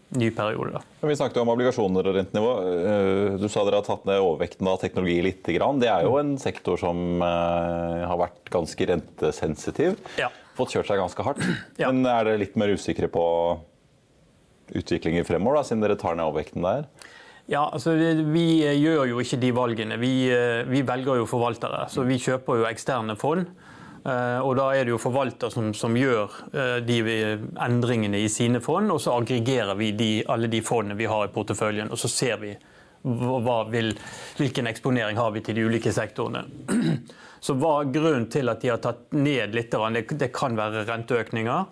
ny 0.10 0.32
periode. 0.32 0.72
Da. 0.74 1.08
Vi 1.08 1.15
snakket 1.15 1.42
om 1.42 1.52
obligasjoner 1.54 2.08
og 2.10 2.15
rentenivå. 2.18 2.54
Eh, 2.65 3.38
du 3.42 3.46
sa 3.52 3.63
dere 3.65 3.82
har 3.82 3.86
tatt 3.86 4.08
ned 4.10 4.22
overvekten 4.24 4.70
av 4.70 4.80
teknologi 4.82 5.20
litt. 5.26 5.44
Det 5.46 5.89
er 5.89 6.06
jo 6.08 6.18
en 6.22 6.36
sektor 6.42 6.80
som 6.82 7.22
eh, 7.22 8.06
har 8.10 8.22
vært 8.22 8.50
ganske 8.54 8.89
rentesensitiv. 8.89 10.00
Ja. 10.20 10.32
Fått 10.58 10.74
kjørt 10.74 10.89
seg 10.89 11.02
ganske 11.02 11.26
hardt. 11.26 11.46
Ja. 11.82 11.92
Men 11.92 12.08
er 12.10 12.26
dere 12.26 12.42
litt 12.42 12.58
mer 12.60 12.74
usikre 12.74 13.10
på 13.12 13.24
utviklingen 14.70 15.26
fremover, 15.26 15.60
da, 15.60 15.65
siden 15.65 15.86
dere 15.86 15.98
tar 15.98 16.18
ned 16.18 16.30
overvekten 16.30 16.65
der? 16.65 16.89
Ja, 17.50 17.64
altså 17.74 17.96
Vi 18.30 18.62
gjør 18.62 19.08
jo 19.10 19.20
ikke 19.24 19.40
de 19.42 19.50
valgene. 19.56 19.98
Vi, 19.98 20.30
eh, 20.30 20.62
vi 20.70 20.84
velger 20.86 21.18
jo 21.18 21.26
forvaltere. 21.26 21.88
Så 21.90 22.06
vi 22.06 22.20
kjøper 22.22 22.62
jo 22.62 22.68
eksterne 22.70 23.16
fond. 23.18 23.48
Eh, 24.06 24.40
og 24.40 24.56
Da 24.58 24.70
er 24.76 24.86
det 24.86 24.94
jo 24.94 25.02
forvalter 25.02 25.50
som, 25.50 25.74
som 25.74 25.96
gjør 25.98 26.30
eh, 26.54 26.78
de 26.86 27.00
endringene 27.58 28.22
i 28.22 28.30
sine 28.30 28.62
fond, 28.62 28.92
og 28.92 29.02
så 29.02 29.18
aggregerer 29.18 29.76
vi 29.76 29.92
de, 29.92 30.12
alle 30.28 30.48
de 30.48 30.62
fondene 30.62 30.98
vi 30.98 31.10
har 31.10 31.26
i 31.26 31.34
porteføljen. 31.34 31.92
og 31.92 31.98
så 31.98 32.08
ser 32.08 32.38
vi 32.38 32.56
vil, 33.72 33.94
hvilken 34.38 34.68
eksponering 34.68 35.18
har 35.18 35.32
vi 35.32 35.42
til 35.42 35.56
de 35.56 35.66
ulike 35.66 35.92
sektorene. 35.92 36.46
Så 37.40 37.54
hva 37.56 37.78
er 37.80 37.92
grunnen 37.96 38.26
til 38.28 38.50
at 38.52 38.60
de 38.60 38.68
har 38.68 38.82
tatt 38.84 39.14
ned 39.16 39.54
litt? 39.56 39.72
Det, 39.72 40.02
det 40.20 40.28
kan 40.36 40.58
være 40.58 40.84
renteøkninger. 40.84 41.70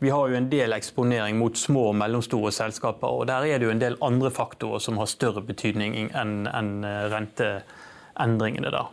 Vi 0.00 0.10
har 0.10 0.28
jo 0.28 0.36
en 0.36 0.50
del 0.50 0.74
eksponering 0.74 1.38
mot 1.38 1.56
små 1.58 1.88
og 1.92 1.96
mellomstore 1.96 2.52
selskaper. 2.52 3.08
og 3.08 3.26
Der 3.26 3.46
er 3.46 3.58
det 3.58 3.68
jo 3.68 3.70
en 3.70 3.80
del 3.80 3.96
andre 4.02 4.30
faktorer 4.30 4.78
som 4.78 4.98
har 4.98 5.06
større 5.06 5.42
betydning 5.42 6.10
enn 6.10 6.46
en 6.46 6.84
eh, 6.84 7.06
renteendringene. 7.14 8.70
da. 8.70 8.88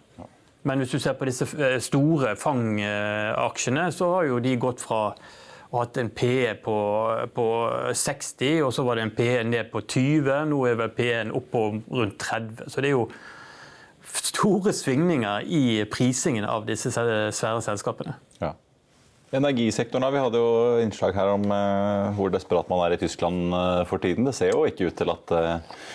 Men 0.63 0.77
hvis 0.77 0.91
du 0.91 0.99
ser 0.99 1.13
på 1.17 1.25
disse 1.25 1.47
store 1.81 2.35
Fang-aksjene, 2.37 3.91
så 3.91 4.13
har 4.13 4.23
jo 4.29 4.39
de 4.39 4.55
gått 4.61 4.81
fra 4.81 5.01
å 5.71 5.77
ha 5.77 5.85
hatt 5.85 5.97
en 5.97 6.09
PE 6.11 6.55
på, 6.63 6.77
på, 7.33 7.45
60, 7.95 8.61
og 8.65 8.73
så 8.75 8.83
var 8.83 8.99
det 8.99 9.05
en 9.07 9.13
PE 9.15 9.43
ned 9.47 9.71
på 9.71 9.81
20. 9.81 10.33
Nå 10.51 10.65
er 10.67 10.75
vel 10.81 10.91
PE-en 10.95 11.31
oppe 11.31 11.51
på 11.53 11.63
rundt 11.95 12.19
30. 12.19 12.67
Så 12.67 12.83
det 12.83 12.91
er 12.91 12.97
jo 12.97 13.07
store 14.11 14.73
svingninger 14.75 15.47
i 15.47 15.63
prisingen 15.91 16.45
av 16.45 16.67
disse 16.67 16.91
svære 16.91 17.61
selskapene. 17.63 18.17
Ja. 18.41 18.53
Energisektoren, 19.31 20.11
Vi 20.11 20.21
hadde 20.21 20.39
jo 20.41 20.79
innslag 20.83 21.15
her 21.15 21.33
om 21.37 21.45
uh, 21.47 22.11
hvor 22.17 22.33
desperat 22.33 22.67
man 22.71 22.83
er 22.85 22.97
i 22.97 23.01
Tyskland 23.01 23.53
uh, 23.55 23.83
for 23.87 24.03
tiden. 24.03 24.27
Det 24.27 24.35
ser 24.35 24.51
jo 24.51 24.65
ikke 24.67 24.89
ut 24.89 24.97
til 24.99 25.13
at 25.13 25.31
uh, 25.31 25.85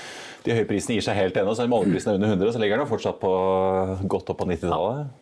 de 0.46 0.56
høye 0.56 0.68
prisene 0.68 0.96
gir 0.96 1.04
seg 1.04 1.18
helt 1.18 1.36
ennå. 1.36 1.52
Så 1.52 1.66
oljeprisen 1.66 2.14
er 2.14 2.18
under 2.20 2.32
100, 2.32 2.54
så 2.54 2.62
ligger 2.62 2.80
den 2.80 2.90
fortsatt 2.90 3.20
på 3.20 3.32
godt 4.08 4.32
opp 4.32 4.40
på 4.40 4.48
90-tallet. 4.48 5.14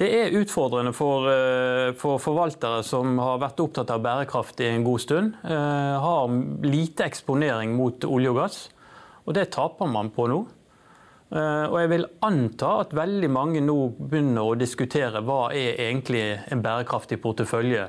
Det 0.00 0.08
er 0.16 0.32
utfordrende 0.32 0.94
for, 0.96 1.28
eh, 1.28 1.92
for, 1.92 2.16
forvaltere 2.16 2.80
som 2.86 3.18
har 3.20 3.40
vært 3.42 3.60
opptatt 3.60 3.90
av 3.92 4.00
bærekraft 4.00 4.62
i 4.64 4.70
en 4.70 4.84
god 4.84 5.00
stund. 5.00 5.34
Eh, 5.44 5.98
har 6.00 6.28
lite 6.64 7.04
eksponering 7.04 7.74
mot 7.76 8.00
olje 8.08 8.30
og 8.30 8.36
gass, 8.36 8.70
og 9.26 9.34
det 9.36 9.50
taper 9.52 9.86
man 9.86 10.08
på 10.08 10.26
nå. 10.26 10.46
Eh, 11.30 11.64
og 11.70 11.78
jeg 11.78 11.92
vil 11.92 12.08
anta 12.26 12.74
at 12.82 12.94
veldig 12.96 13.30
mange 13.30 13.62
nå 13.62 13.78
begynner 14.00 14.50
å 14.50 14.58
diskutere 14.58 15.22
hva 15.22 15.48
er 15.54 15.78
egentlig 15.88 16.24
en 16.50 16.62
bærekraftig 16.64 17.20
portefølje 17.22 17.88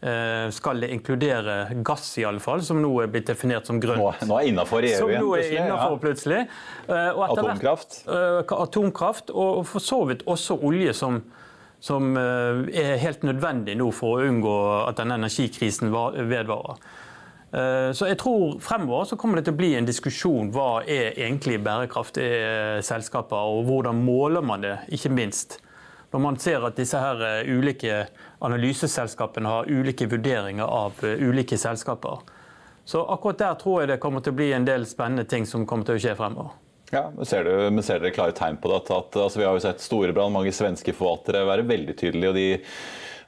Eh, 0.00 0.50
skal 0.50 0.78
det 0.80 0.92
inkludere 0.94 1.74
gass, 1.82 2.12
i 2.18 2.24
alle 2.24 2.38
fall, 2.38 2.60
som 2.62 2.78
nå 2.78 2.90
er 3.02 3.08
blitt 3.10 3.26
definert 3.26 3.66
som 3.66 3.80
grønt. 3.82 3.98
Nå, 3.98 4.28
nå 4.30 4.36
er 4.38 4.50
innafor 4.52 4.84
EU 4.86 5.08
igjen, 5.08 5.24
nå 5.24 5.32
er 5.34 5.48
innenfor, 5.56 5.96
plutselig. 5.98 6.44
Eh, 6.86 7.18
atomkraft. 7.24 7.96
Hvert, 8.06 8.54
atomkraft, 8.62 9.32
og 9.34 9.64
for 9.66 9.82
så 9.82 9.98
vidt 10.06 10.22
også 10.30 10.54
olje, 10.62 10.94
som, 10.94 11.18
som 11.82 12.14
er 12.14 12.94
helt 13.02 13.26
nødvendig 13.26 13.74
nå 13.80 13.90
for 13.90 14.20
å 14.20 14.30
unngå 14.30 14.54
at 14.84 15.02
denne 15.02 15.18
energikrisen 15.18 15.90
vedvarer. 15.90 16.78
Uh, 17.48 17.90
så 17.96 18.10
jeg 18.10 18.18
tror 18.20 18.58
fremover 18.60 19.06
så 19.08 19.16
kommer 19.16 19.40
det 19.40 19.46
til 19.48 19.56
å 19.56 19.60
bli 19.60 19.70
en 19.78 19.88
diskusjon 19.88 20.50
hva 20.52 20.82
er 20.84 21.16
egentlig 21.16 21.56
bærekraftige 21.64 22.82
selskaper, 22.84 23.54
og 23.54 23.64
hvordan 23.70 24.04
måler 24.04 24.44
man 24.44 24.66
det, 24.66 24.76
ikke 24.92 25.14
minst. 25.14 25.60
Når 26.12 26.24
man 26.24 26.38
ser 26.40 26.64
at 26.64 26.76
disse 26.76 26.96
her 26.96 27.44
ulike 27.48 28.06
analyseselskapene 28.44 29.48
har 29.48 29.68
ulike 29.68 30.06
vurderinger 30.08 30.64
av 30.64 31.04
eh, 31.04 31.20
ulike 31.20 31.58
selskaper. 31.60 32.22
Så 32.88 33.02
akkurat 33.04 33.38
der 33.38 33.58
tror 33.60 33.82
jeg 33.82 33.90
det 33.90 33.98
kommer 34.00 34.24
til 34.24 34.32
å 34.32 34.38
bli 34.38 34.52
en 34.56 34.64
del 34.64 34.86
spennende 34.88 35.26
ting 35.28 35.44
som 35.46 35.66
kommer 35.68 35.84
til 35.84 35.98
å 35.98 36.00
skje 36.00 36.14
fremover. 36.16 36.54
Ja, 36.88 37.10
men 37.12 37.28
Ser, 37.28 37.44
du, 37.44 37.66
men 37.68 37.84
ser 37.84 38.00
dere 38.00 38.14
klare 38.16 38.32
tegn 38.32 38.56
på 38.62 38.70
det? 38.72 38.78
At, 38.96 39.18
altså, 39.20 39.42
vi 39.42 39.44
har 39.44 39.52
jo 39.52 39.60
sett 39.60 39.84
Storebrand, 39.84 40.32
mange 40.32 40.54
svenske 40.56 40.94
forvaltere 40.96 41.44
være 41.44 41.66
veldig 41.68 41.96
tydelige. 41.98 42.30
og 42.30 42.38
de 42.38 42.46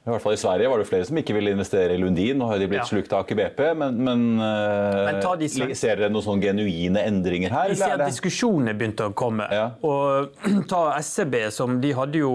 I 0.01 0.09
hvert 0.09 0.23
fall 0.23 0.33
I 0.33 0.39
Sverige 0.41 0.69
var 0.71 0.81
det 0.81 0.87
flere 0.89 1.05
som 1.05 1.17
ikke 1.21 1.35
ville 1.37 1.51
investere 1.53 1.93
i 1.93 1.99
Lundin. 2.01 2.39
Nå 2.41 2.47
har 2.49 2.57
de 2.57 2.65
blitt 2.71 2.81
ja. 2.81 2.87
slukt 2.89 3.11
av 3.13 3.21
Aker 3.21 3.37
BP. 3.37 3.59
Men, 3.77 3.99
men, 4.01 4.23
men 4.41 5.19
de 5.37 5.49
ser 5.77 5.99
dere 5.99 6.09
noen 6.09 6.25
sånne 6.25 6.41
genuine 6.47 7.03
endringer 7.05 7.53
her? 7.53 7.69
Vi 7.69 7.77
ser 7.77 7.99
at 7.99 8.07
diskusjonene 8.09 8.73
begynte 8.79 9.11
å 9.11 9.13
komme. 9.13 9.45
Ja. 9.53 9.67
Og 9.85 10.33
ta 10.71 10.87
SEB, 11.05 11.37
som 11.53 11.77
de 11.83 11.93
hadde 11.93 12.23
jo 12.23 12.33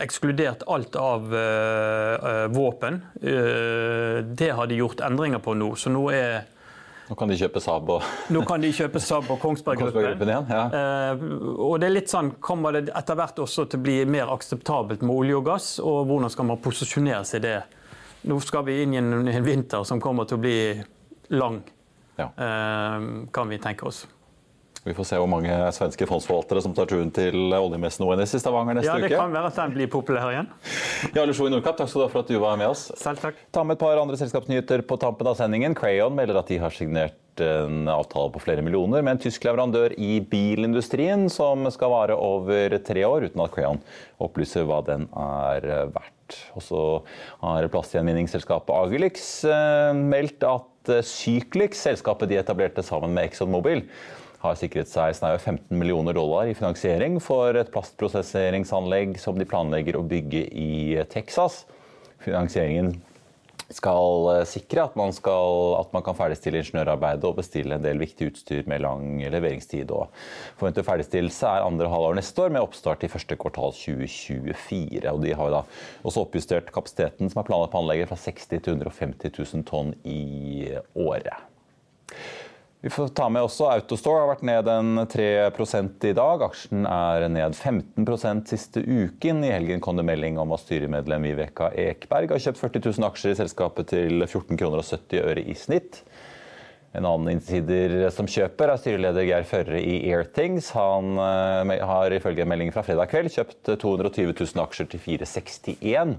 ekskludert 0.00 0.62
alt 0.70 0.94
av 0.96 1.34
uh, 1.34 2.46
våpen. 2.54 3.02
Uh, 3.18 4.22
det 4.22 4.54
har 4.54 4.70
de 4.70 4.78
gjort 4.78 5.02
endringer 5.04 5.42
på 5.42 5.58
nå. 5.58 5.74
Så 5.76 5.90
nå 5.92 6.06
er 6.14 6.44
nå 7.08 7.16
kan 7.18 7.30
de 7.30 7.36
kjøpe 7.38 7.60
Saab 7.62 7.90
og 7.92 8.06
Nå 8.32 8.44
kan 8.48 8.62
de 8.62 8.70
kjøpe 8.74 9.00
Saab 9.02 9.28
og 9.32 9.40
Kongsberg 9.42 9.82
Gruppen. 9.82 10.30
Igjen, 10.30 10.48
ja. 10.52 10.62
uh, 10.70 11.26
og 11.66 11.76
det 11.82 11.88
er 11.90 11.96
litt 11.96 12.12
sånn, 12.12 12.32
Kommer 12.42 12.76
det 12.76 12.94
etter 12.94 13.18
hvert 13.18 13.42
også 13.42 13.66
til 13.70 13.82
å 13.82 13.86
bli 13.88 13.98
mer 14.08 14.32
akseptabelt 14.32 15.04
med 15.04 15.14
olje 15.14 15.38
og 15.40 15.46
gass, 15.50 15.68
og 15.82 16.06
hvordan 16.10 16.32
skal 16.32 16.50
man 16.52 16.62
posisjonere 16.62 17.26
seg 17.28 17.42
i 17.42 17.46
det? 17.48 17.58
Nå 18.30 18.38
skal 18.44 18.66
vi 18.68 18.80
inn 18.84 18.94
i 18.94 19.00
en, 19.02 19.12
en 19.26 19.46
vinter 19.46 19.86
som 19.88 20.00
kommer 20.02 20.28
til 20.30 20.38
å 20.38 20.42
bli 20.44 20.58
lang, 21.34 21.62
ja. 22.14 22.28
kan 23.34 23.50
vi 23.50 23.58
tenke 23.58 23.88
oss. 23.88 24.04
Vi 24.82 24.94
får 24.96 25.06
se 25.06 25.18
hvor 25.20 25.28
mange 25.30 25.54
svenske 25.76 26.06
fondsforvaltere 26.10 26.62
som 26.64 26.72
tar 26.74 26.88
turen 26.90 27.10
til 27.14 27.52
oljemessen 27.54 28.02
ONS 28.02 28.32
i 28.34 28.40
Stavanger 28.42 28.74
neste 28.80 28.90
uke. 28.90 29.04
Ja, 29.04 29.08
Det 29.12 29.18
kan 29.20 29.34
være 29.34 29.50
at 29.52 29.58
den 29.60 29.74
blir 29.76 29.90
populær 29.90 30.30
igjen. 30.32 30.48
Jarle 31.14 31.34
Sjo 31.38 31.46
i 31.46 31.52
Nordkapp, 31.52 31.76
takk 31.78 31.90
skal 31.92 32.02
du 32.02 32.04
ha 32.08 32.10
for 32.10 32.24
at 32.24 32.32
du 32.32 32.38
var 32.42 32.56
med 32.58 32.72
oss. 32.72 32.88
Selv 32.98 33.20
takk. 33.22 33.38
Ta 33.54 33.62
med 33.62 33.76
et 33.76 33.82
par 33.84 34.00
andre 34.00 34.16
selskapsnyheter 34.18 34.82
på 34.82 34.96
tampen 34.98 35.28
av 35.30 35.36
sendingen. 35.38 35.76
Crayon 35.78 36.16
melder 36.18 36.40
at 36.40 36.50
de 36.50 36.58
har 36.58 36.74
signert 36.74 37.14
en 37.42 37.86
avtale 37.88 38.32
på 38.34 38.42
flere 38.42 38.64
millioner 38.66 39.04
med 39.06 39.14
en 39.14 39.20
tysk 39.22 39.46
leverandør 39.46 39.94
i 40.02 40.16
bilindustrien 40.32 41.28
som 41.32 41.62
skal 41.72 41.92
vare 41.94 42.16
over 42.18 42.74
tre 42.82 43.04
år, 43.06 43.28
uten 43.30 43.44
at 43.44 43.54
Crayon 43.54 43.78
opplyser 44.22 44.66
hva 44.66 44.80
den 44.88 45.06
er 45.14 45.68
verdt. 45.94 46.40
Og 46.58 46.64
så 46.66 46.82
har 47.44 47.70
plastgjenvinningsselskapet 47.70 48.74
Agilix 48.74 49.30
eh, 49.46 49.92
meldt 49.94 50.42
at 50.48 50.92
Cyclix, 51.06 51.84
selskapet 51.86 52.32
de 52.32 52.40
etablerte 52.40 52.82
sammen 52.82 53.14
med 53.14 53.30
ExxonMobil, 53.30 53.84
har 54.42 54.58
sikret 54.58 54.90
seg 54.90 55.14
snaue 55.16 55.38
15 55.38 55.70
millioner 55.78 56.16
dollar 56.16 56.50
i 56.50 56.56
finansiering 56.58 57.20
for 57.22 57.54
et 57.58 57.70
plastprosesseringsanlegg 57.74 59.14
som 59.22 59.38
de 59.38 59.46
planlegger 59.48 59.98
å 59.98 60.06
bygge 60.06 60.44
i 60.50 60.72
Texas. 61.12 61.62
Finansieringen 62.22 62.96
skal 63.72 64.28
eh, 64.32 64.42
sikre 64.48 64.84
at 64.84 64.96
man, 64.98 65.12
skal, 65.16 65.76
at 65.78 65.92
man 65.94 66.04
kan 66.04 66.16
ferdigstille 66.18 66.60
ingeniørarbeidet 66.62 67.28
og 67.28 67.38
bestille 67.38 67.76
en 67.76 67.84
del 67.84 68.00
viktig 68.02 68.32
utstyr 68.32 68.68
med 68.70 68.82
lang 68.84 69.22
leveringstid. 69.32 69.92
Og 69.94 70.10
forventet 70.60 70.86
ferdigstillelse 70.88 71.48
er 71.48 71.66
andre 71.66 71.90
halvår 71.92 72.18
neste 72.18 72.44
år, 72.44 72.52
med 72.54 72.66
oppstart 72.66 73.06
i 73.06 73.12
første 73.12 73.38
kvartal 73.40 73.74
2024. 73.78 75.06
Og 75.12 75.22
de 75.24 75.36
har 75.38 75.54
da 75.54 75.62
også 76.02 76.26
oppjustert 76.26 76.72
kapasiteten 76.74 77.32
som 77.32 77.42
er 77.42 77.48
planlagt 77.48 77.74
på 77.74 77.82
anlegget 77.82 78.12
fra 78.12 78.20
60 78.20 78.50
til 78.52 78.76
150 78.76 79.32
000 79.38 79.66
tonn 79.68 79.96
i 80.04 80.20
året. 80.98 81.48
Vi 82.84 82.90
får 82.90 83.12
ta 83.14 83.28
med 83.30 83.44
også 83.46 83.68
Autostore 83.70 84.24
har 84.24 84.30
vært 84.32 84.40
ned 84.42 84.66
en 84.66 85.04
3% 85.06 86.06
i 86.08 86.10
dag. 86.18 86.40
Aksjen 86.42 86.82
er 86.90 87.28
ned 87.30 87.54
15% 87.54 88.48
siste 88.50 88.80
uken. 88.82 89.44
I 89.46 89.52
helgen 89.54 89.78
kom 89.84 90.00
det 90.00 90.04
melding 90.08 90.40
om 90.42 90.50
at 90.50 90.64
styremedlem 90.64 91.28
Viveka 91.28 91.68
Ekberg 91.78 92.34
har 92.34 92.42
kjøpt 92.42 92.58
40 92.58 92.82
000 92.88 93.06
aksjer 93.06 93.36
i 93.36 93.38
selskapet 93.38 93.92
til 93.92 94.24
14 94.24 94.58
kroner 94.58 94.82
og 94.82 94.88
70 94.88 95.22
øre 95.22 95.44
i 95.46 95.54
snitt. 95.54 96.00
En 96.98 97.06
annen 97.06 97.36
innsider 97.36 98.10
som 98.10 98.26
kjøper, 98.26 98.74
er 98.74 98.82
styreleder 98.82 99.28
Geir 99.30 99.46
Førre 99.46 99.78
i 99.78 99.94
Airthings. 100.10 100.72
Han 100.74 101.22
eh, 101.22 101.86
har 101.86 102.18
ifølge 102.18 102.42
en 102.42 102.50
melding 102.50 102.74
fra 102.74 102.82
fredag 102.82 103.14
kveld 103.14 103.30
kjøpt 103.30 103.76
220 103.76 104.34
000 104.34 104.64
aksjer 104.66 104.90
til 104.90 105.04
461. 105.06 106.18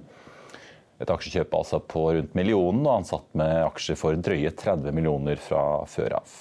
Et 1.04 1.12
aksjekjøp 1.12 1.60
altså 1.60 1.84
på 1.84 2.08
rundt 2.16 2.40
millionen, 2.40 2.88
og 2.88 3.02
han 3.02 3.12
satt 3.12 3.28
med 3.36 3.66
aksjer 3.68 4.00
for 4.00 4.16
drøye 4.16 4.56
30 4.56 4.96
millioner 4.96 5.44
fra 5.44 5.84
før 5.92 6.22
av. 6.24 6.40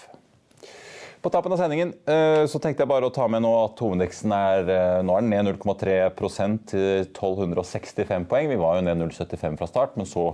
På 1.23 1.31
tappen 1.31 1.53
av 1.55 1.61
sendingen 1.61 1.93
eh, 2.11 2.45
så 2.51 2.59
tenkte 2.59 2.83
jeg 2.83 2.91
bare 2.91 3.07
å 3.07 3.13
ta 3.15 3.29
med 3.31 3.45
nå 3.45 3.51
at 3.61 3.79
hovedindeksen 3.79 4.33
er, 4.35 4.71
eh, 4.75 5.03
nå 5.07 5.15
er 5.15 5.23
den 5.23 5.31
ned 5.31 5.53
0,3% 5.53 6.65
til 6.73 7.05
1265 7.05 8.25
poeng. 8.27 8.49
Vi 8.51 8.59
var 8.59 8.81
jo 8.81 8.87
ned 8.89 8.99
0,75 9.05 9.55
fra 9.61 9.69
start, 9.71 9.95
men 9.95 10.09
så 10.11 10.33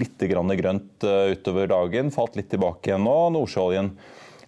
litt 0.00 0.16
grønt 0.24 1.04
eh, 1.04 1.34
utover 1.34 1.68
dagen. 1.68 2.08
Falt 2.14 2.40
litt 2.40 2.48
tilbake 2.54 2.88
igjen 2.88 3.04
nå. 3.04 3.18
Nordsjøoljen 3.36 3.90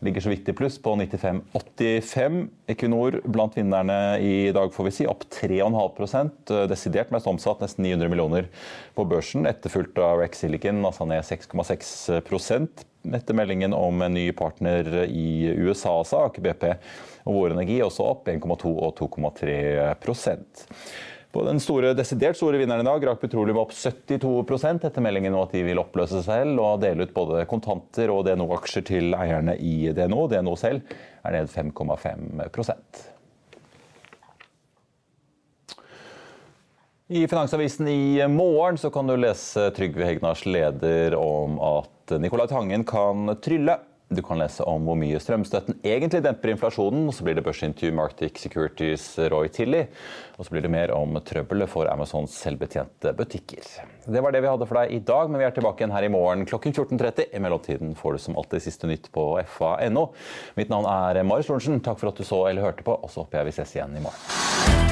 ligger 0.02 0.24
så 0.24 0.32
vidt 0.32 0.48
i 0.48 0.54
pluss 0.56 0.78
på 0.80 0.94
95,85. 0.96 2.40
Equinor 2.72 3.18
blant 3.28 3.60
vinnerne 3.60 3.98
i 4.24 4.48
dag, 4.56 4.72
får 4.72 4.88
vi 4.88 4.94
si, 4.96 5.06
opp 5.12 5.26
3,5% 5.36 6.54
Desidert 6.72 7.12
mest 7.12 7.28
omsatt, 7.28 7.60
nesten 7.60 7.84
900 7.84 8.14
millioner 8.14 8.48
på 8.96 9.04
børsen. 9.12 9.44
Etterfulgt 9.50 10.00
av 10.00 10.24
Rex 10.24 10.40
Silicon, 10.40 10.80
altså 10.88 11.04
ned 11.12 11.20
6,6 11.28 11.92
etter 13.02 13.34
meldingen 13.34 13.74
om 13.74 14.02
en 14.02 14.14
ny 14.14 14.28
partner 14.36 15.04
i 15.08 15.48
USA, 15.58 15.94
sa 16.04 16.26
Aker 16.28 16.44
BP 16.44 16.68
og 17.24 17.34
Vår 17.36 17.56
Energi, 17.56 17.80
også 17.82 18.06
opp 18.10 18.28
1,2 18.30 18.72
og 18.72 18.94
2,3% 19.00 20.68
på 21.32 21.44
den 21.46 21.60
store, 21.64 21.94
desidert 21.96 22.36
store 22.36 22.58
vinneren 22.60 22.84
i 22.84 22.88
dag, 22.88 22.98
Grak 23.00 23.20
Petroleum 23.22 23.62
opp 23.62 23.72
72 23.72 24.84
etter 24.84 25.00
meldingen 25.04 25.32
om 25.32 25.46
at 25.46 25.54
de 25.56 25.62
vil 25.64 25.80
oppløse 25.80 26.20
seg 26.20 26.26
selv 26.26 26.60
og 26.60 26.82
dele 26.82 27.06
ut 27.06 27.14
både 27.16 27.46
kontanter 27.48 28.12
og 28.12 28.26
DNO-aksjer 28.26 28.84
til 28.90 29.16
eierne 29.16 29.56
i 29.56 29.88
DNO. 29.96 30.26
DNO 30.28 30.52
selv 30.60 30.84
er 31.24 31.38
ned 31.38 31.48
5,5% 31.48 33.00
I 37.12 37.24
Finansavisen 37.28 37.88
i 37.88 38.28
morgen 38.28 38.78
kan 38.92 39.08
du 39.08 39.16
lese 39.16 39.70
Trygve 39.76 40.04
Hegnars 40.08 40.46
leder 40.46 41.16
om 41.16 41.58
at 41.60 42.01
Nicolai 42.20 42.48
Tangen 42.50 42.84
kan 42.84 43.36
trylle. 43.40 43.78
Du 44.12 44.20
kan 44.22 44.36
lese 44.36 44.64
om 44.68 44.84
hvor 44.84 44.96
mye 45.00 45.16
strømstøtten 45.22 45.78
egentlig 45.86 46.20
demper 46.24 46.52
inflasjonen. 46.52 47.06
og 47.08 47.14
Så 47.16 47.24
blir 47.24 47.38
det 47.38 47.44
børsintervju 47.46 47.94
med 47.94 48.04
Arctic 48.04 48.42
Securities 48.42 49.06
Roy 49.32 49.48
Tilly. 49.48 49.86
Og 50.36 50.44
så 50.44 50.52
blir 50.52 50.66
det 50.66 50.72
mer 50.72 50.92
om 50.92 51.16
trøbbelet 51.24 51.70
for 51.72 51.88
Amazons 51.88 52.36
selvbetjente 52.36 53.14
butikker. 53.16 53.64
Det 54.04 54.22
var 54.22 54.34
det 54.34 54.42
vi 54.44 54.52
hadde 54.52 54.68
for 54.68 54.82
deg 54.82 54.92
i 54.92 55.00
dag, 55.00 55.32
men 55.32 55.40
vi 55.40 55.48
er 55.48 55.56
tilbake 55.56 55.80
igjen 55.80 55.96
her 55.96 56.04
i 56.04 56.12
morgen 56.12 56.44
klokken 56.48 56.76
14.30. 56.76 57.30
I 57.32 57.40
mellomtiden 57.40 57.96
får 57.96 58.18
du 58.18 58.24
som 58.26 58.36
alltid 58.36 58.66
siste 58.66 58.90
nytt 58.90 59.08
på 59.14 59.30
fa.no. 59.56 60.08
Mitt 60.60 60.72
navn 60.72 60.88
er 60.92 61.22
Marius 61.24 61.48
Lorentzen. 61.48 61.80
Takk 61.80 62.02
for 62.02 62.12
at 62.12 62.20
du 62.20 62.28
så 62.28 62.44
eller 62.50 62.68
hørte 62.68 62.84
på, 62.84 62.98
og 62.98 63.08
så 63.12 63.24
håper 63.24 63.40
jeg 63.40 63.52
vi 63.52 63.60
ses 63.62 63.78
igjen 63.78 63.96
i 63.96 64.04
morgen. 64.04 64.91